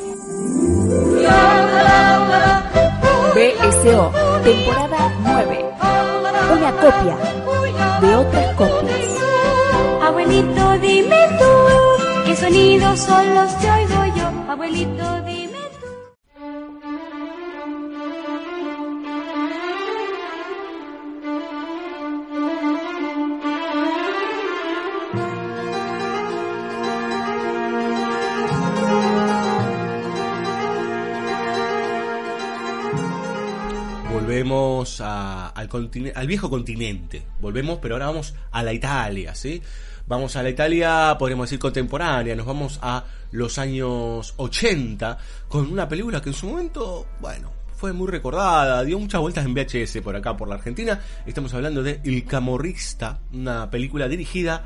[3.36, 4.12] BSO,
[4.44, 5.64] temporada 9.
[6.56, 7.16] Una copia
[8.00, 9.08] de otras copias.
[10.02, 14.50] Abuelito, dime tú, ¿qué sonidos son los que oigo yo?
[14.50, 15.20] Abuelito,
[34.46, 35.68] volvemos al,
[36.14, 37.22] al viejo continente.
[37.40, 39.60] Volvemos, pero ahora vamos a la Italia, ¿sí?
[40.06, 45.18] Vamos a la Italia, podríamos decir contemporánea, nos vamos a los años 80
[45.48, 49.54] con una película que en su momento, bueno, fue muy recordada, dio muchas vueltas en
[49.54, 51.00] VHS por acá, por la Argentina.
[51.26, 54.64] Estamos hablando de El Camorrista, una película dirigida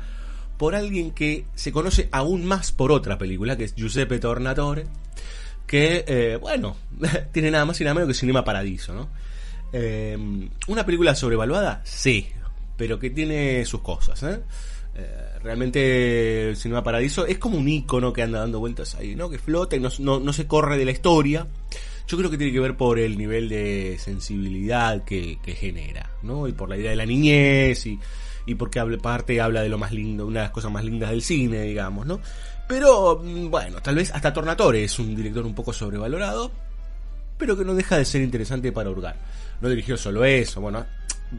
[0.57, 4.85] por alguien que se conoce aún más por otra película, que es Giuseppe Tornatore,
[5.65, 6.75] que, eh, bueno,
[7.31, 9.09] tiene nada más y nada menos que Cinema Paradiso, ¿no?
[9.73, 11.81] Em, ¿Una película sobrevaluada?
[11.85, 12.27] Sí,
[12.77, 14.21] pero que tiene sus cosas.
[14.23, 14.39] ¿eh?
[14.95, 19.29] eh realmente el Cinema Paradiso es como un icono que anda dando vueltas ahí, ¿no?
[19.29, 21.47] Que flota y no, no, se corre de la historia.
[22.07, 26.47] Yo creo que tiene que ver por el nivel de sensibilidad que, genera, ¿no?
[26.47, 27.97] Y por la idea de la niñez y,
[28.45, 31.21] y porque parte habla de lo más lindo, una de las cosas más lindas del
[31.21, 32.19] cine, digamos, ¿no?
[32.67, 36.51] Pero mm, bueno, tal vez hasta Tornatore es un director un poco sobrevalorado,
[37.37, 39.15] pero que no deja de ser interesante para hurgar
[39.61, 40.85] no dirigió solo eso, bueno,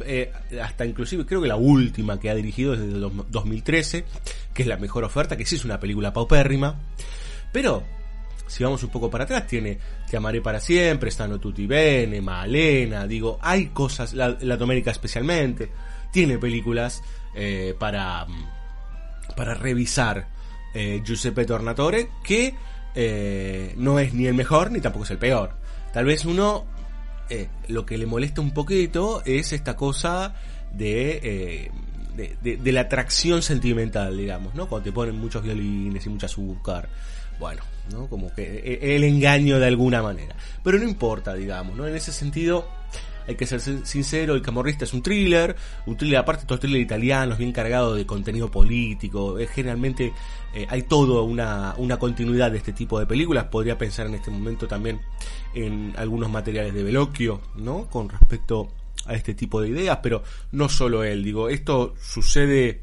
[0.04, 4.04] eh, hasta inclusive creo que la última que ha dirigido es desde 2013,
[4.54, 6.78] que es la mejor oferta, que sí es una película paupérrima,
[7.52, 7.82] pero
[8.46, 9.78] si vamos un poco para atrás, tiene
[10.10, 15.70] Te amaré para siempre, Stano Tutti Bene, Malena, digo, hay cosas, la, Latinoamérica especialmente,
[16.10, 17.02] tiene películas
[17.34, 18.26] eh, para,
[19.36, 20.28] para revisar
[20.74, 22.54] eh, Giuseppe Tornatore, que
[23.76, 25.54] no es ni el mejor ni tampoco es el peor.
[25.92, 26.66] Tal vez uno
[27.32, 30.34] eh, lo que le molesta un poquito es esta cosa
[30.70, 31.70] de, eh,
[32.42, 34.68] de, la atracción sentimental, digamos, ¿no?
[34.68, 36.90] Cuando te ponen muchos violines y mucha azúcar.
[37.40, 38.06] Bueno, ¿no?
[38.06, 40.36] Como que eh, el engaño de alguna manera.
[40.62, 41.86] Pero no importa, digamos, ¿no?
[41.86, 42.68] En ese sentido,
[43.26, 45.56] hay que ser sincero, El Camorrista es un thriller,
[45.86, 50.12] un thriller aparte, todo thriller italianos, bien cargado de contenido político, es generalmente
[50.54, 54.30] eh, hay todo una, una continuidad de este tipo de películas, podría pensar en este
[54.30, 55.00] momento también
[55.54, 57.88] en algunos materiales de Veloquio, ¿no?
[57.88, 58.68] Con respecto
[59.06, 62.82] a este tipo de ideas, pero no solo él, digo, esto sucede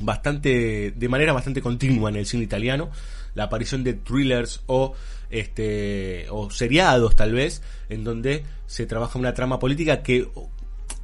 [0.00, 2.90] bastante, de manera bastante continua en el cine italiano,
[3.34, 4.94] la aparición de thrillers o
[5.32, 10.28] este o seriados tal vez en donde se trabaja una trama política que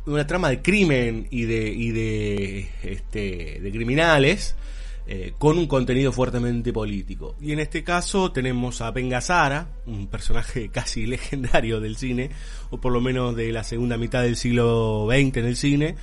[0.06, 4.54] una trama de crimen y de y de este de criminales
[5.10, 7.34] eh, con un contenido fuertemente político.
[7.40, 9.10] Y en este caso tenemos a Ben
[9.86, 12.28] un personaje casi legendario del cine,
[12.68, 15.94] o por lo menos de la segunda mitad del siglo XX en el cine,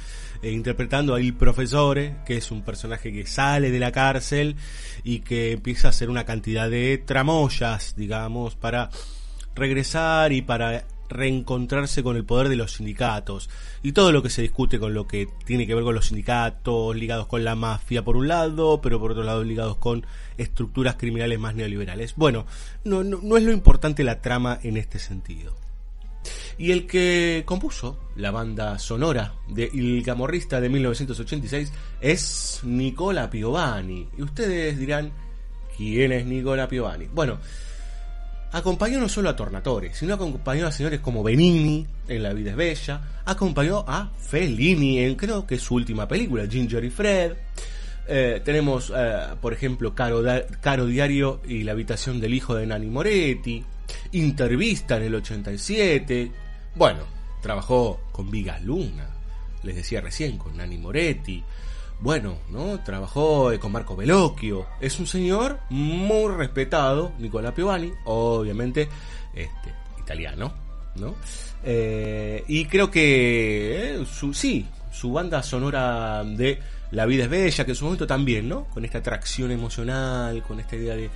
[0.41, 4.55] eh, interpretando a Il Profesore, que es un personaje que sale de la cárcel
[5.03, 8.89] y que empieza a hacer una cantidad de tramoyas, digamos, para
[9.53, 13.49] regresar y para reencontrarse con el poder de los sindicatos
[13.83, 16.95] y todo lo que se discute con lo que tiene que ver con los sindicatos
[16.95, 20.05] ligados con la mafia por un lado, pero por otro lado ligados con
[20.37, 22.15] estructuras criminales más neoliberales.
[22.15, 22.45] Bueno,
[22.83, 25.55] no, no, es lo importante la trama en este sentido.
[26.57, 34.07] Y el que compuso la banda sonora de Il Camorrista de 1986 es Nicola Piovani.
[34.17, 35.11] Y ustedes dirán,
[35.77, 37.07] ¿quién es Nicola Piovani?
[37.13, 37.39] Bueno,
[38.55, 42.55] acompañó no solo a Tornatore, sino acompañó a señores como Benini en La vida es
[42.55, 47.33] bella, acompañó a Fellini en creo que su última película, Ginger y Fred.
[48.07, 50.23] Eh, tenemos, eh, por ejemplo, Caro,
[50.61, 53.61] Caro, Diario y la habitación del hijo de Nani Moretti,
[54.13, 56.31] Intervista en el 87.
[56.75, 57.01] Bueno,
[57.41, 59.09] trabajó con Vigas Luna,
[59.63, 61.43] les decía recién, con Nani Moretti
[61.99, 62.79] bueno, ¿no?
[62.83, 64.67] Trabajó con Marco Bellocchio.
[64.79, 68.89] Es un señor muy respetado, Nicola Piovani, obviamente
[69.33, 70.53] este, italiano,
[70.95, 71.15] ¿no?
[71.63, 76.59] Eh, y creo que eh, su, sí, su banda sonora de
[76.91, 78.65] La vida es bella, que en su momento también, ¿no?
[78.65, 81.09] Con esta atracción emocional, con esta idea de,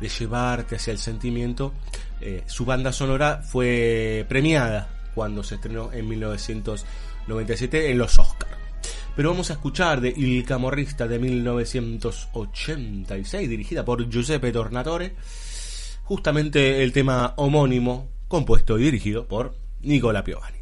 [0.00, 1.72] llevarte hacia el sentimiento,
[2.20, 8.65] eh, su banda sonora fue premiada cuando se estrenó en 1997 en los Oscars.
[9.16, 15.14] Pero vamos a escuchar de Il Camorrista de 1986, dirigida por Giuseppe Tornatore,
[16.04, 20.58] justamente el tema homónimo, compuesto y dirigido por Nicola Piovani.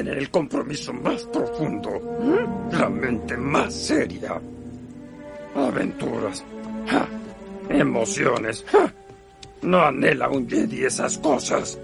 [0.00, 1.90] Tener el compromiso más profundo,
[2.72, 4.40] la mente más seria.
[5.54, 6.42] Aventuras,
[7.68, 8.64] emociones.
[9.60, 11.78] No anhela un Jedi esas cosas.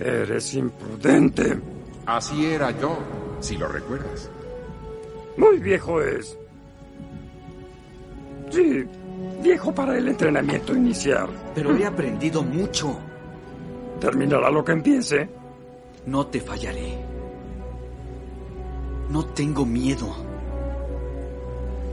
[0.00, 1.60] Eres imprudente.
[2.06, 2.98] Así era yo,
[3.38, 4.28] si lo recuerdas.
[5.36, 6.36] Muy viejo es.
[8.50, 8.84] Sí,
[9.44, 11.28] viejo para el entrenamiento inicial.
[11.54, 12.98] Pero he aprendido mucho.
[14.00, 15.28] Terminará lo que empiece.
[16.06, 17.11] No te fallaré.
[19.10, 20.08] No tengo miedo.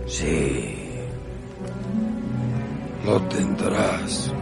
[0.07, 0.75] Sí.
[3.05, 4.33] Lo tendrás.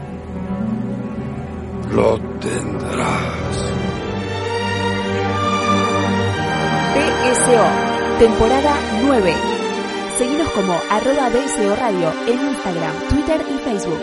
[1.91, 3.73] Lo tendrás.
[6.95, 9.33] BSO, temporada 9.
[10.17, 13.99] Seguimos como arroba BSO Radio en Instagram, Twitter y Facebook.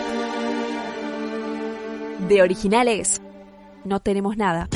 [2.29, 3.21] De originales,
[3.83, 4.69] no tenemos nada.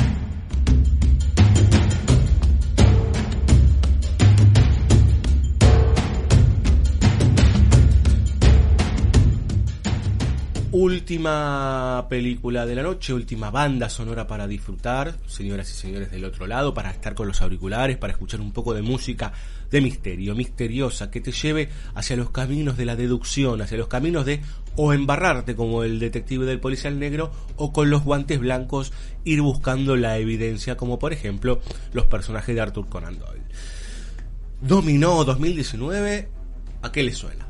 [10.82, 16.48] Última película de la noche, última banda sonora para disfrutar, señoras y señores del otro
[16.48, 19.34] lado, para estar con los auriculares, para escuchar un poco de música
[19.70, 24.26] de misterio, misteriosa, que te lleve hacia los caminos de la deducción, hacia los caminos
[24.26, 24.40] de
[24.78, 28.94] o embarrarte como el detective del policial negro o con los guantes blancos
[29.26, 31.60] ir buscando la evidencia, como por ejemplo
[31.92, 33.44] los personajes de Arthur Conan Doyle.
[34.62, 36.30] Dominó 2019,
[36.82, 37.50] ¿a qué le suena?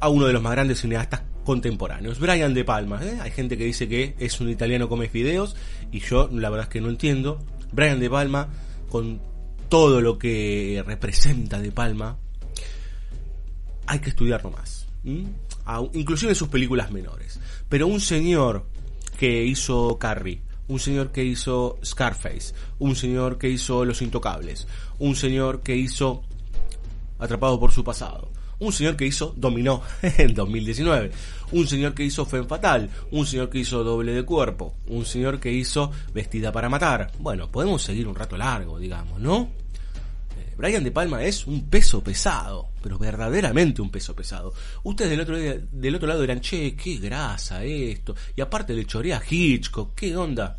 [0.00, 2.18] A uno de los más grandes cineastas contemporáneos.
[2.18, 3.18] Brian De Palma, ¿eh?
[3.20, 5.56] hay gente que dice que es un italiano come fideos
[5.90, 7.38] y yo la verdad es que no entiendo.
[7.72, 8.48] Brian De Palma,
[8.88, 9.20] con
[9.68, 12.18] todo lo que representa De Palma,
[13.86, 14.86] hay que estudiarlo más.
[15.92, 17.40] inclusive en sus películas menores.
[17.68, 18.66] Pero un señor
[19.18, 24.66] que hizo Carrie, un señor que hizo Scarface, un señor que hizo Los Intocables,
[24.98, 26.22] un señor que hizo
[27.22, 28.31] Atrapado por su pasado,
[28.62, 31.10] un señor que hizo Dominó en 2019,
[31.52, 35.40] un señor que hizo Femme Fatal, un señor que hizo Doble de Cuerpo, un señor
[35.40, 37.10] que hizo Vestida para Matar.
[37.18, 39.50] Bueno, podemos seguir un rato largo, digamos, ¿no?
[40.38, 44.54] Eh, Brian De Palma es un peso pesado, pero verdaderamente un peso pesado.
[44.84, 48.14] Ustedes del otro, del otro lado dirán, che, qué grasa esto.
[48.36, 50.56] Y aparte le chorea a Hitchcock, ¿qué onda?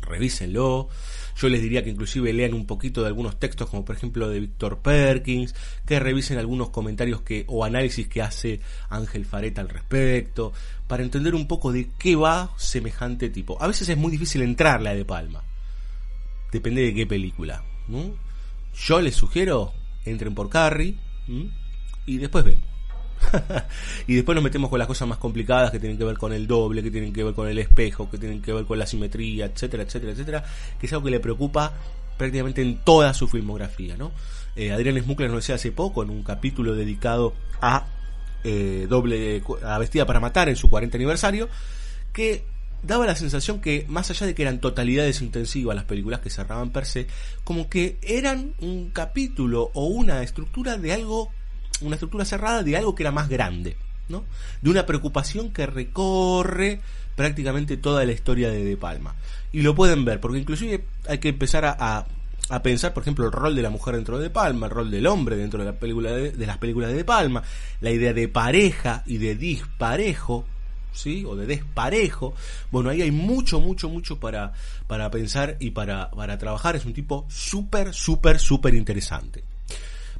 [0.00, 0.88] Revísenlo.
[1.36, 4.40] Yo les diría que inclusive lean un poquito de algunos textos, como por ejemplo de
[4.40, 5.54] Víctor Perkins,
[5.86, 10.52] que revisen algunos comentarios que o análisis que hace Ángel Fareta al respecto,
[10.86, 13.60] para entender un poco de qué va semejante tipo.
[13.62, 15.42] A veces es muy difícil entrarle a De Palma.
[16.52, 17.64] Depende de qué película.
[18.74, 19.72] Yo les sugiero,
[20.04, 20.96] entren por Carrie
[22.06, 22.71] y después vemos.
[24.06, 26.46] y después nos metemos con las cosas más complicadas que tienen que ver con el
[26.46, 29.46] doble, que tienen que ver con el espejo, que tienen que ver con la simetría,
[29.46, 30.44] etcétera, etcétera, etcétera,
[30.78, 31.72] que es algo que le preocupa
[32.16, 34.12] prácticamente en toda su filmografía, ¿no?
[34.54, 37.86] Eh, Adrián Smukler nos decía hace poco en un capítulo dedicado a
[38.44, 41.48] eh, doble a Vestida para Matar en su 40 aniversario
[42.12, 42.44] que
[42.82, 46.70] daba la sensación que más allá de que eran totalidades intensivas las películas que cerraban
[46.70, 47.06] per se,
[47.44, 51.30] como que eran un capítulo o una estructura de algo
[51.82, 53.76] una estructura cerrada de algo que era más grande,
[54.08, 54.24] ¿no?
[54.60, 56.80] De una preocupación que recorre
[57.16, 59.14] prácticamente toda la historia de De Palma.
[59.52, 62.06] Y lo pueden ver, porque inclusive hay que empezar a,
[62.48, 64.90] a, pensar, por ejemplo, el rol de la mujer dentro de De Palma, el rol
[64.90, 67.42] del hombre dentro de, la película de, las películas de De Palma,
[67.80, 70.46] la idea de pareja y de disparejo,
[70.92, 71.24] ¿sí?
[71.26, 72.34] O de desparejo.
[72.70, 74.52] Bueno, ahí hay mucho, mucho, mucho para,
[74.86, 76.76] para pensar y para, para trabajar.
[76.76, 79.44] Es un tipo súper, súper, súper interesante.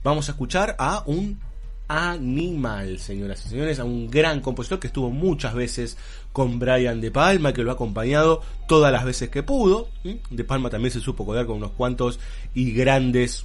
[0.02, 1.38] Vamos a escuchar a un
[1.92, 5.98] animal, señoras y señores, a un gran compositor que estuvo muchas veces
[6.32, 9.88] con Brian De Palma, que lo ha acompañado todas las veces que pudo.
[10.30, 12.18] De Palma también se supo codear con unos cuantos
[12.54, 13.44] y grandes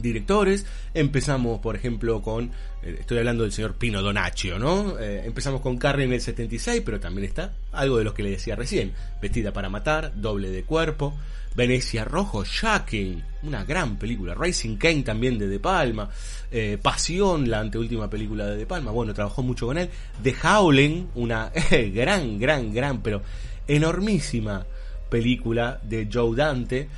[0.00, 0.66] directores.
[0.94, 2.50] Empezamos, por ejemplo, con,
[2.82, 4.98] eh, estoy hablando del señor Pino Donaccio, ¿no?
[4.98, 8.30] Eh, empezamos con Carrie en el 76, pero también está algo de lo que le
[8.30, 11.14] decía recién, Vestida para Matar, Doble de Cuerpo,
[11.56, 14.34] Venecia Rojo, Shocking, una gran película.
[14.34, 16.10] Racing Kane también de De Palma.
[16.50, 18.90] Eh, Pasión, la anteúltima película de De Palma.
[18.90, 19.88] Bueno, trabajó mucho con él.
[20.22, 21.50] The Howling, una
[21.94, 23.22] gran, gran, gran, pero
[23.66, 24.66] enormísima
[25.08, 26.88] película de Joe Dante.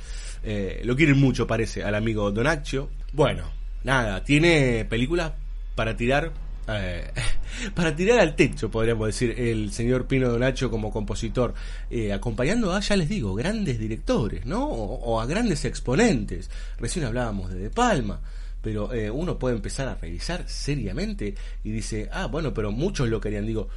[0.43, 2.89] Eh, lo quieren mucho, parece, al amigo Donaccio.
[3.13, 3.43] Bueno,
[3.83, 5.33] nada, tiene películas
[5.75, 6.31] para tirar
[6.67, 7.11] eh,
[7.73, 11.53] para tirar al techo, podríamos decir, el señor Pino Donacho como compositor,
[11.89, 14.65] eh, acompañando a, ya les digo, grandes directores, ¿no?
[14.67, 16.49] O, a grandes exponentes.
[16.77, 18.21] Recién hablábamos de De Palma,
[18.61, 21.33] pero uno puede empezar a revisar seriamente
[21.63, 23.69] y dice, ah, bueno, pero muchos lo querían, digo,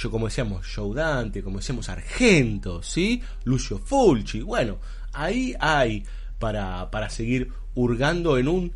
[0.00, 3.22] yo como decíamos, Joe Dante, como decíamos, Argento, ¿sí?
[3.44, 4.78] Lucio Fulci, bueno,
[5.16, 6.04] ahí hay
[6.38, 8.72] para, para seguir hurgando en un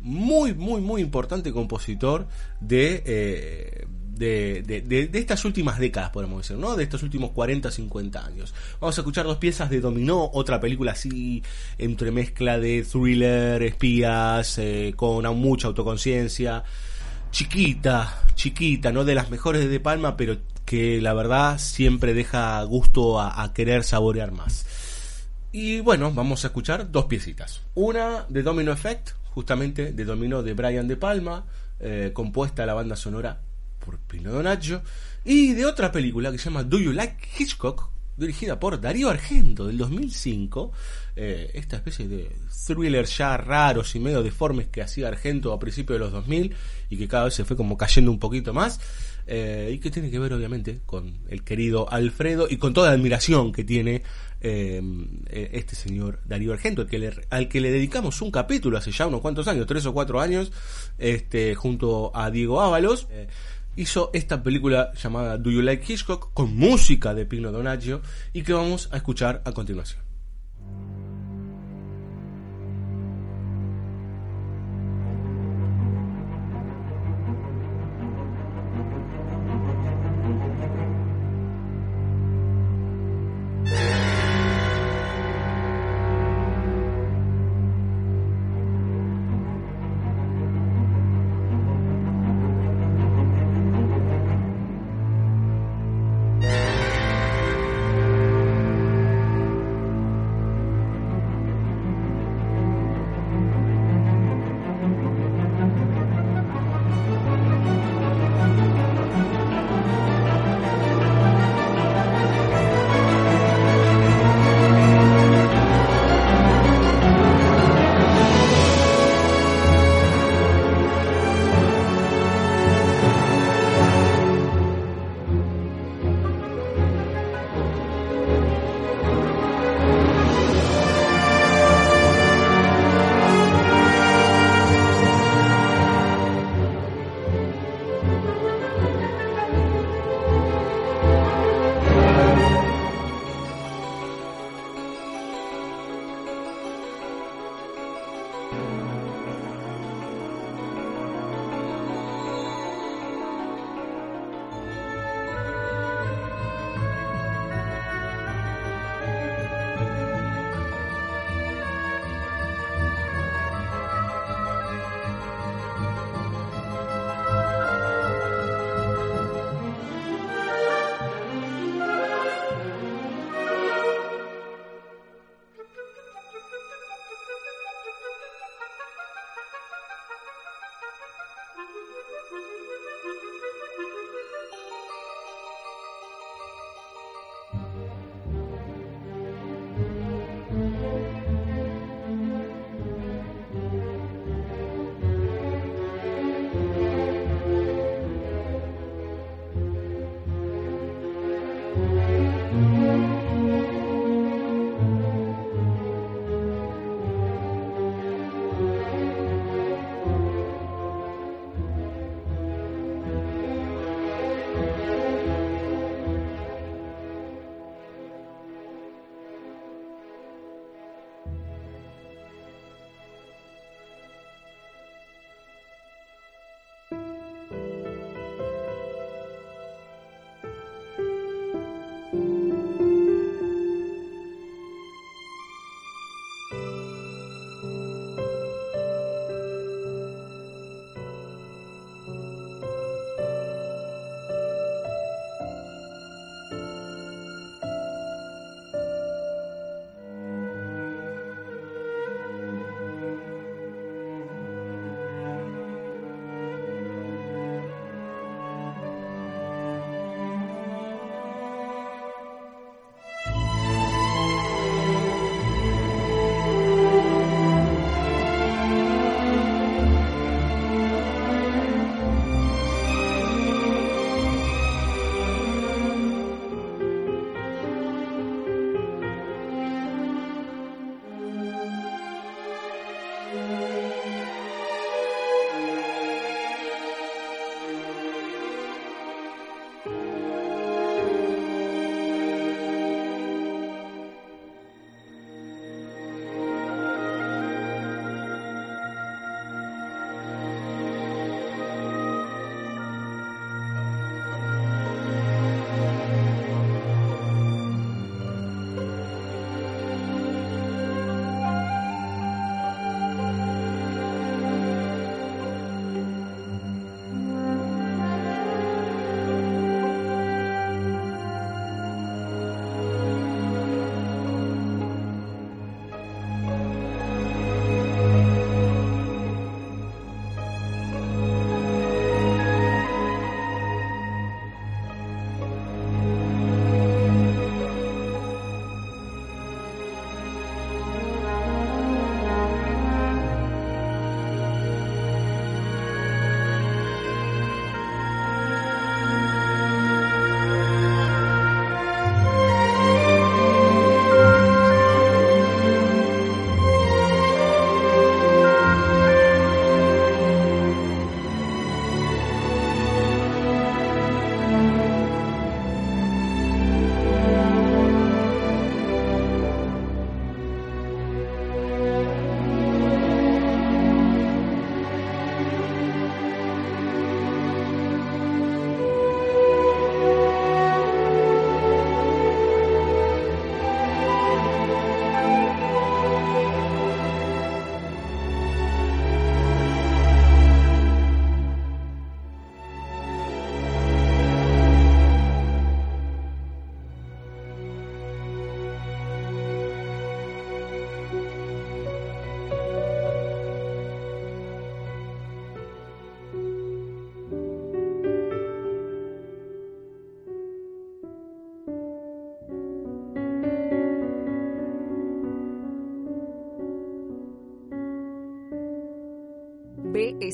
[0.00, 2.28] muy, muy, muy importante compositor
[2.60, 6.76] de, eh, de, de, de, estas últimas décadas, podemos decir, ¿no?
[6.76, 8.54] De estos últimos 40, 50 años.
[8.80, 11.42] Vamos a escuchar dos piezas de Dominó, otra película así,
[11.78, 16.62] entremezcla de thriller, espías, eh, con mucha autoconciencia.
[17.32, 22.62] Chiquita, chiquita, no de las mejores de De Palma, pero que la verdad siempre deja
[22.62, 24.66] gusto a querer saborear más.
[25.58, 27.62] Y bueno, vamos a escuchar dos piecitas.
[27.74, 31.46] Una de Domino Effect, justamente de Domino de Brian De Palma,
[31.80, 33.40] eh, compuesta la banda sonora
[33.82, 34.82] por Pino Donaggio,
[35.24, 37.88] y de otra película que se llama Do You Like Hitchcock,
[38.18, 40.72] dirigida por Darío Argento del 2005,
[41.16, 42.36] eh, esta especie de
[42.66, 46.54] thriller ya raros y medio deformes que hacía Argento a principios de los 2000
[46.90, 48.78] y que cada vez se fue como cayendo un poquito más.
[49.28, 52.94] Eh, y que tiene que ver obviamente con el querido Alfredo y con toda la
[52.94, 54.04] admiración que tiene
[54.46, 58.92] eh, este señor Darío Argento, al que, le, al que le dedicamos un capítulo hace
[58.92, 60.52] ya unos cuantos años, tres o cuatro años,
[60.98, 63.08] este, junto a Diego Ábalos.
[63.10, 63.26] Eh,
[63.76, 68.00] hizo esta película llamada Do You Like Hitchcock con música de Pino Donaggio
[68.32, 70.05] y que vamos a escuchar a continuación.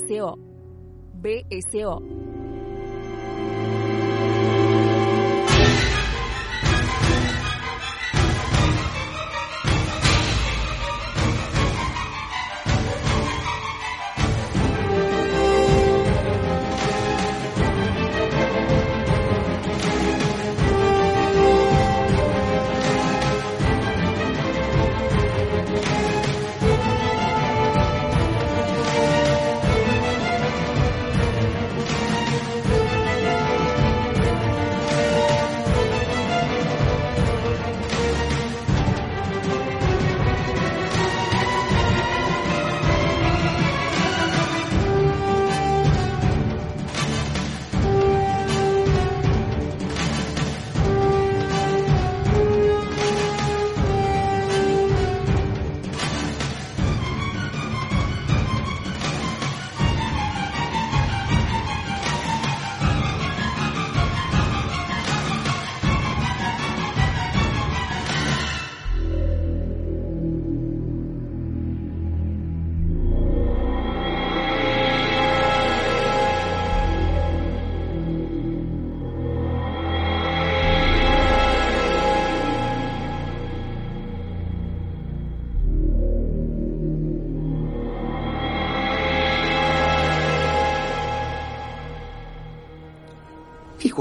[0.09, 0.37] BSO.
[1.23, 2.22] BSO.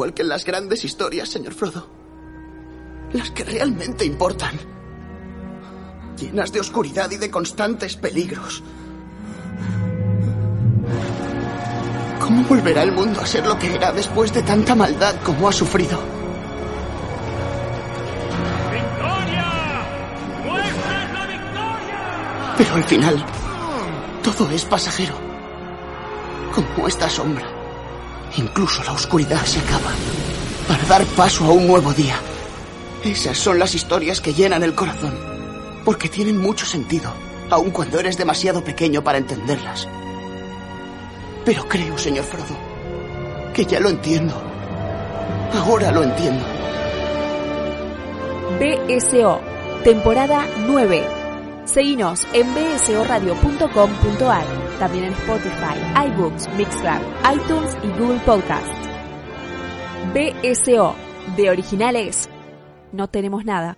[0.01, 1.87] Igual que en las grandes historias, señor Frodo.
[3.13, 4.59] Las que realmente importan.
[6.17, 8.63] Llenas de oscuridad y de constantes peligros.
[12.19, 15.51] ¿Cómo volverá el mundo a ser lo que era después de tanta maldad como ha
[15.51, 15.99] sufrido?
[18.71, 19.51] ¡Victoria!
[20.43, 22.55] ¡Muestra la victoria!
[22.57, 23.25] Pero al final,
[24.23, 25.13] todo es pasajero.
[26.55, 27.50] Como esta sombra.
[28.37, 29.91] Incluso la oscuridad se acaba
[30.67, 32.15] para dar paso a un nuevo día.
[33.03, 35.13] Esas son las historias que llenan el corazón,
[35.83, 37.11] porque tienen mucho sentido,
[37.49, 39.87] aun cuando eres demasiado pequeño para entenderlas.
[41.43, 42.57] Pero creo, señor Frodo,
[43.53, 44.33] que ya lo entiendo.
[45.53, 46.45] Ahora lo entiendo.
[48.59, 49.41] BSO,
[49.83, 51.20] temporada 9.
[51.65, 54.45] Seguinos en bsoradio.com.ar,
[54.79, 57.01] también en Spotify, iBooks, Mixcloud,
[57.33, 58.67] iTunes y Google Podcast.
[60.13, 60.95] BSO,
[61.37, 62.29] de originales,
[62.91, 63.77] no tenemos nada.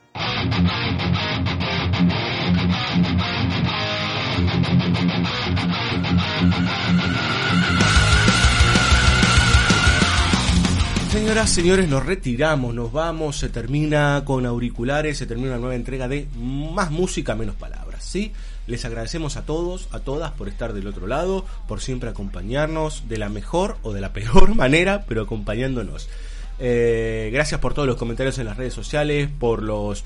[11.14, 16.07] Señoras, señores, nos retiramos, nos vamos, se termina con auriculares, se termina una nueva entrega
[16.07, 18.34] de Más Música, Menos Palabras, ¿sí?
[18.66, 23.20] Les agradecemos a todos, a todas por estar del otro lado, por siempre acompañarnos de
[23.20, 26.09] la mejor o de la peor manera, pero acompañándonos.
[26.57, 30.05] Eh, gracias por todos los comentarios en las redes sociales, por los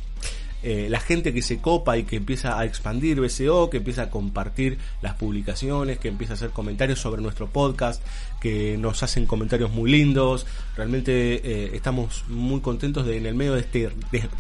[0.64, 4.10] eh, la gente que se copa y que empieza a expandir BCO, que empieza a
[4.10, 8.04] compartir las publicaciones, que empieza a hacer comentarios sobre nuestro podcast,
[8.42, 10.48] que nos hacen comentarios muy lindos.
[10.76, 13.92] Realmente eh, estamos muy contentos de en el medio de este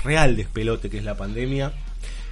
[0.03, 1.73] real despelote que es la pandemia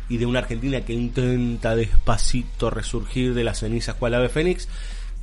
[0.09, 4.67] y de una Argentina que intenta despacito resurgir de las cenizas cual ave fénix,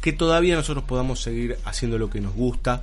[0.00, 2.82] que todavía nosotros podamos seguir haciendo lo que nos gusta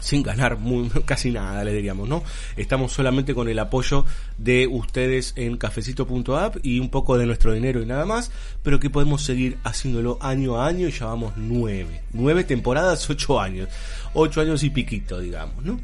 [0.00, 2.22] sin ganar muy, casi nada, le diríamos, ¿no?
[2.56, 4.04] Estamos solamente con el apoyo
[4.36, 8.30] de ustedes en cafecito.app y un poco de nuestro dinero y nada más,
[8.62, 12.02] pero que podemos seguir haciéndolo año a año y ya vamos nueve.
[12.12, 13.68] Nueve temporadas, ocho años.
[14.14, 15.78] Ocho años y piquito, digamos, ¿no?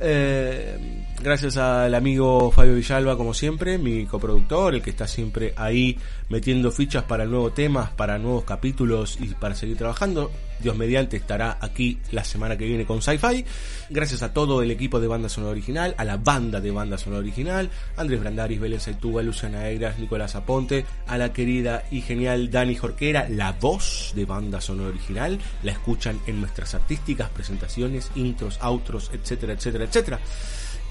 [0.00, 5.98] Eh, gracias al amigo Fabio Villalba, como siempre, mi coproductor, el que está siempre ahí
[6.28, 10.30] metiendo fichas para nuevos temas, para nuevos capítulos y para seguir trabajando.
[10.60, 13.44] Dios mediante estará aquí la semana que viene con Sci-Fi.
[13.90, 17.20] Gracias a todo el equipo de banda sonora original, a la banda de banda sonora
[17.20, 22.74] original, Andrés Brandaris, Belén Saitúa, Luciana Egras, Nicolás Aponte, a la querida y genial Dani
[22.74, 25.38] Jorquera, la voz de banda sonora original.
[25.62, 30.20] La escuchan en nuestras artísticas presentaciones, intros, outros, etcétera, etcétera, etcétera.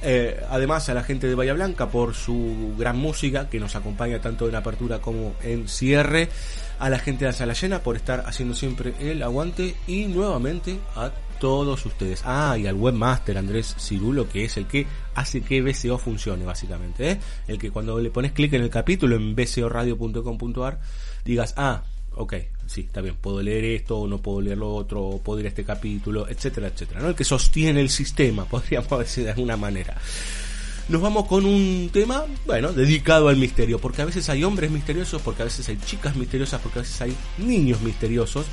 [0.01, 4.21] Eh, además a la gente de Bahía Blanca por su gran música que nos acompaña
[4.21, 6.29] tanto en apertura como en cierre
[6.77, 10.77] a la gente de la sala llena por estar haciendo siempre el aguante y nuevamente
[10.95, 14.85] a todos ustedes ah y al webmaster Andrés Cirulo que es el que
[15.15, 17.19] hace que BCO funcione básicamente ¿eh?
[17.47, 20.79] el que cuando le pones clic en el capítulo en bcoradio.com.ar
[21.25, 21.81] digas ah
[22.17, 22.33] ok,
[22.67, 25.45] sí, está bien, puedo leer esto, o no puedo leer lo otro, o puedo ir
[25.45, 27.09] a este capítulo, etcétera, etcétera, ¿no?
[27.09, 29.97] El que sostiene el sistema, podríamos decir de alguna manera.
[30.89, 35.21] Nos vamos con un tema, bueno, dedicado al misterio, porque a veces hay hombres misteriosos,
[35.21, 38.45] porque a veces hay chicas misteriosas, porque a veces hay niños misteriosos,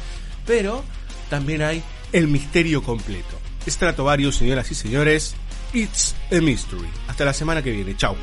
[0.45, 0.83] pero
[1.31, 3.39] también hay el misterio completo.
[3.69, 5.37] Stratovarius, señoras y señores,
[5.73, 6.89] It's a Mystery.
[7.09, 7.97] Hasta la semana que viene.
[7.97, 8.17] Chao.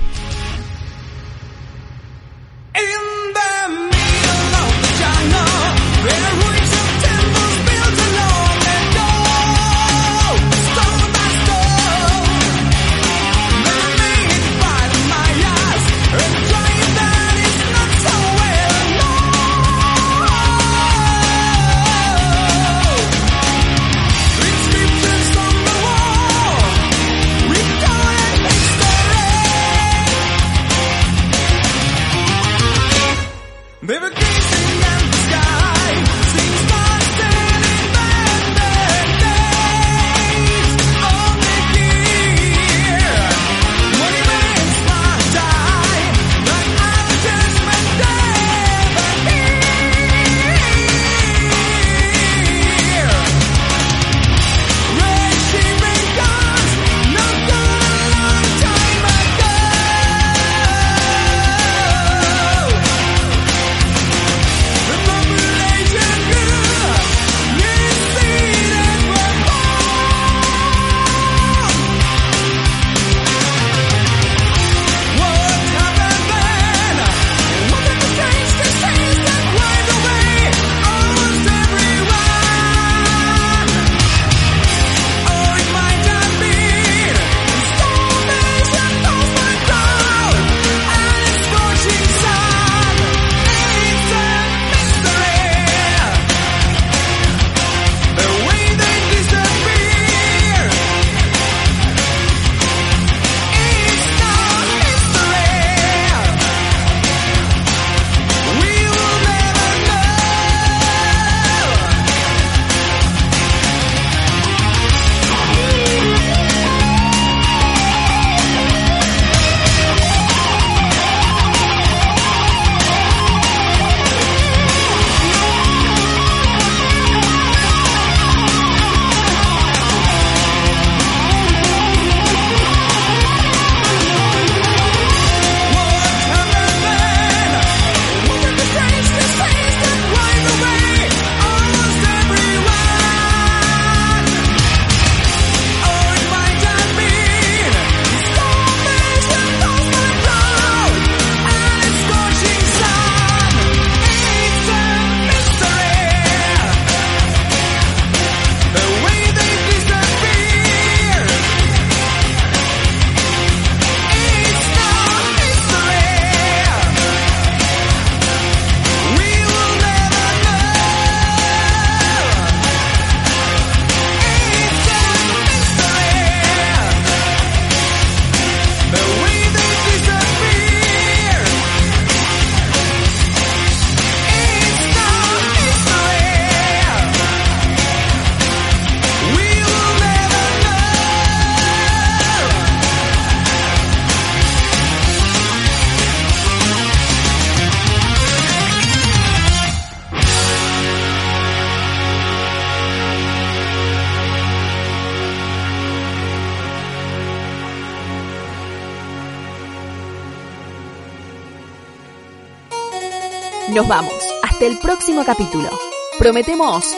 [214.71, 215.69] El próximo capítulo.
[216.17, 216.95] Prometemos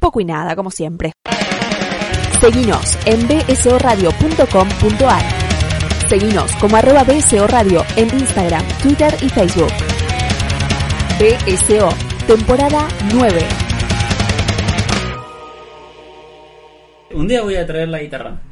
[0.00, 1.12] poco y nada, como siempre.
[2.40, 5.22] Seguinos en bsoradio.com.ar.
[6.08, 9.72] Seguinos como arroba BSO Radio en Instagram, Twitter y Facebook.
[11.18, 11.88] BSO,
[12.26, 13.40] temporada 9.
[17.14, 18.49] Un día voy a traer la guitarra.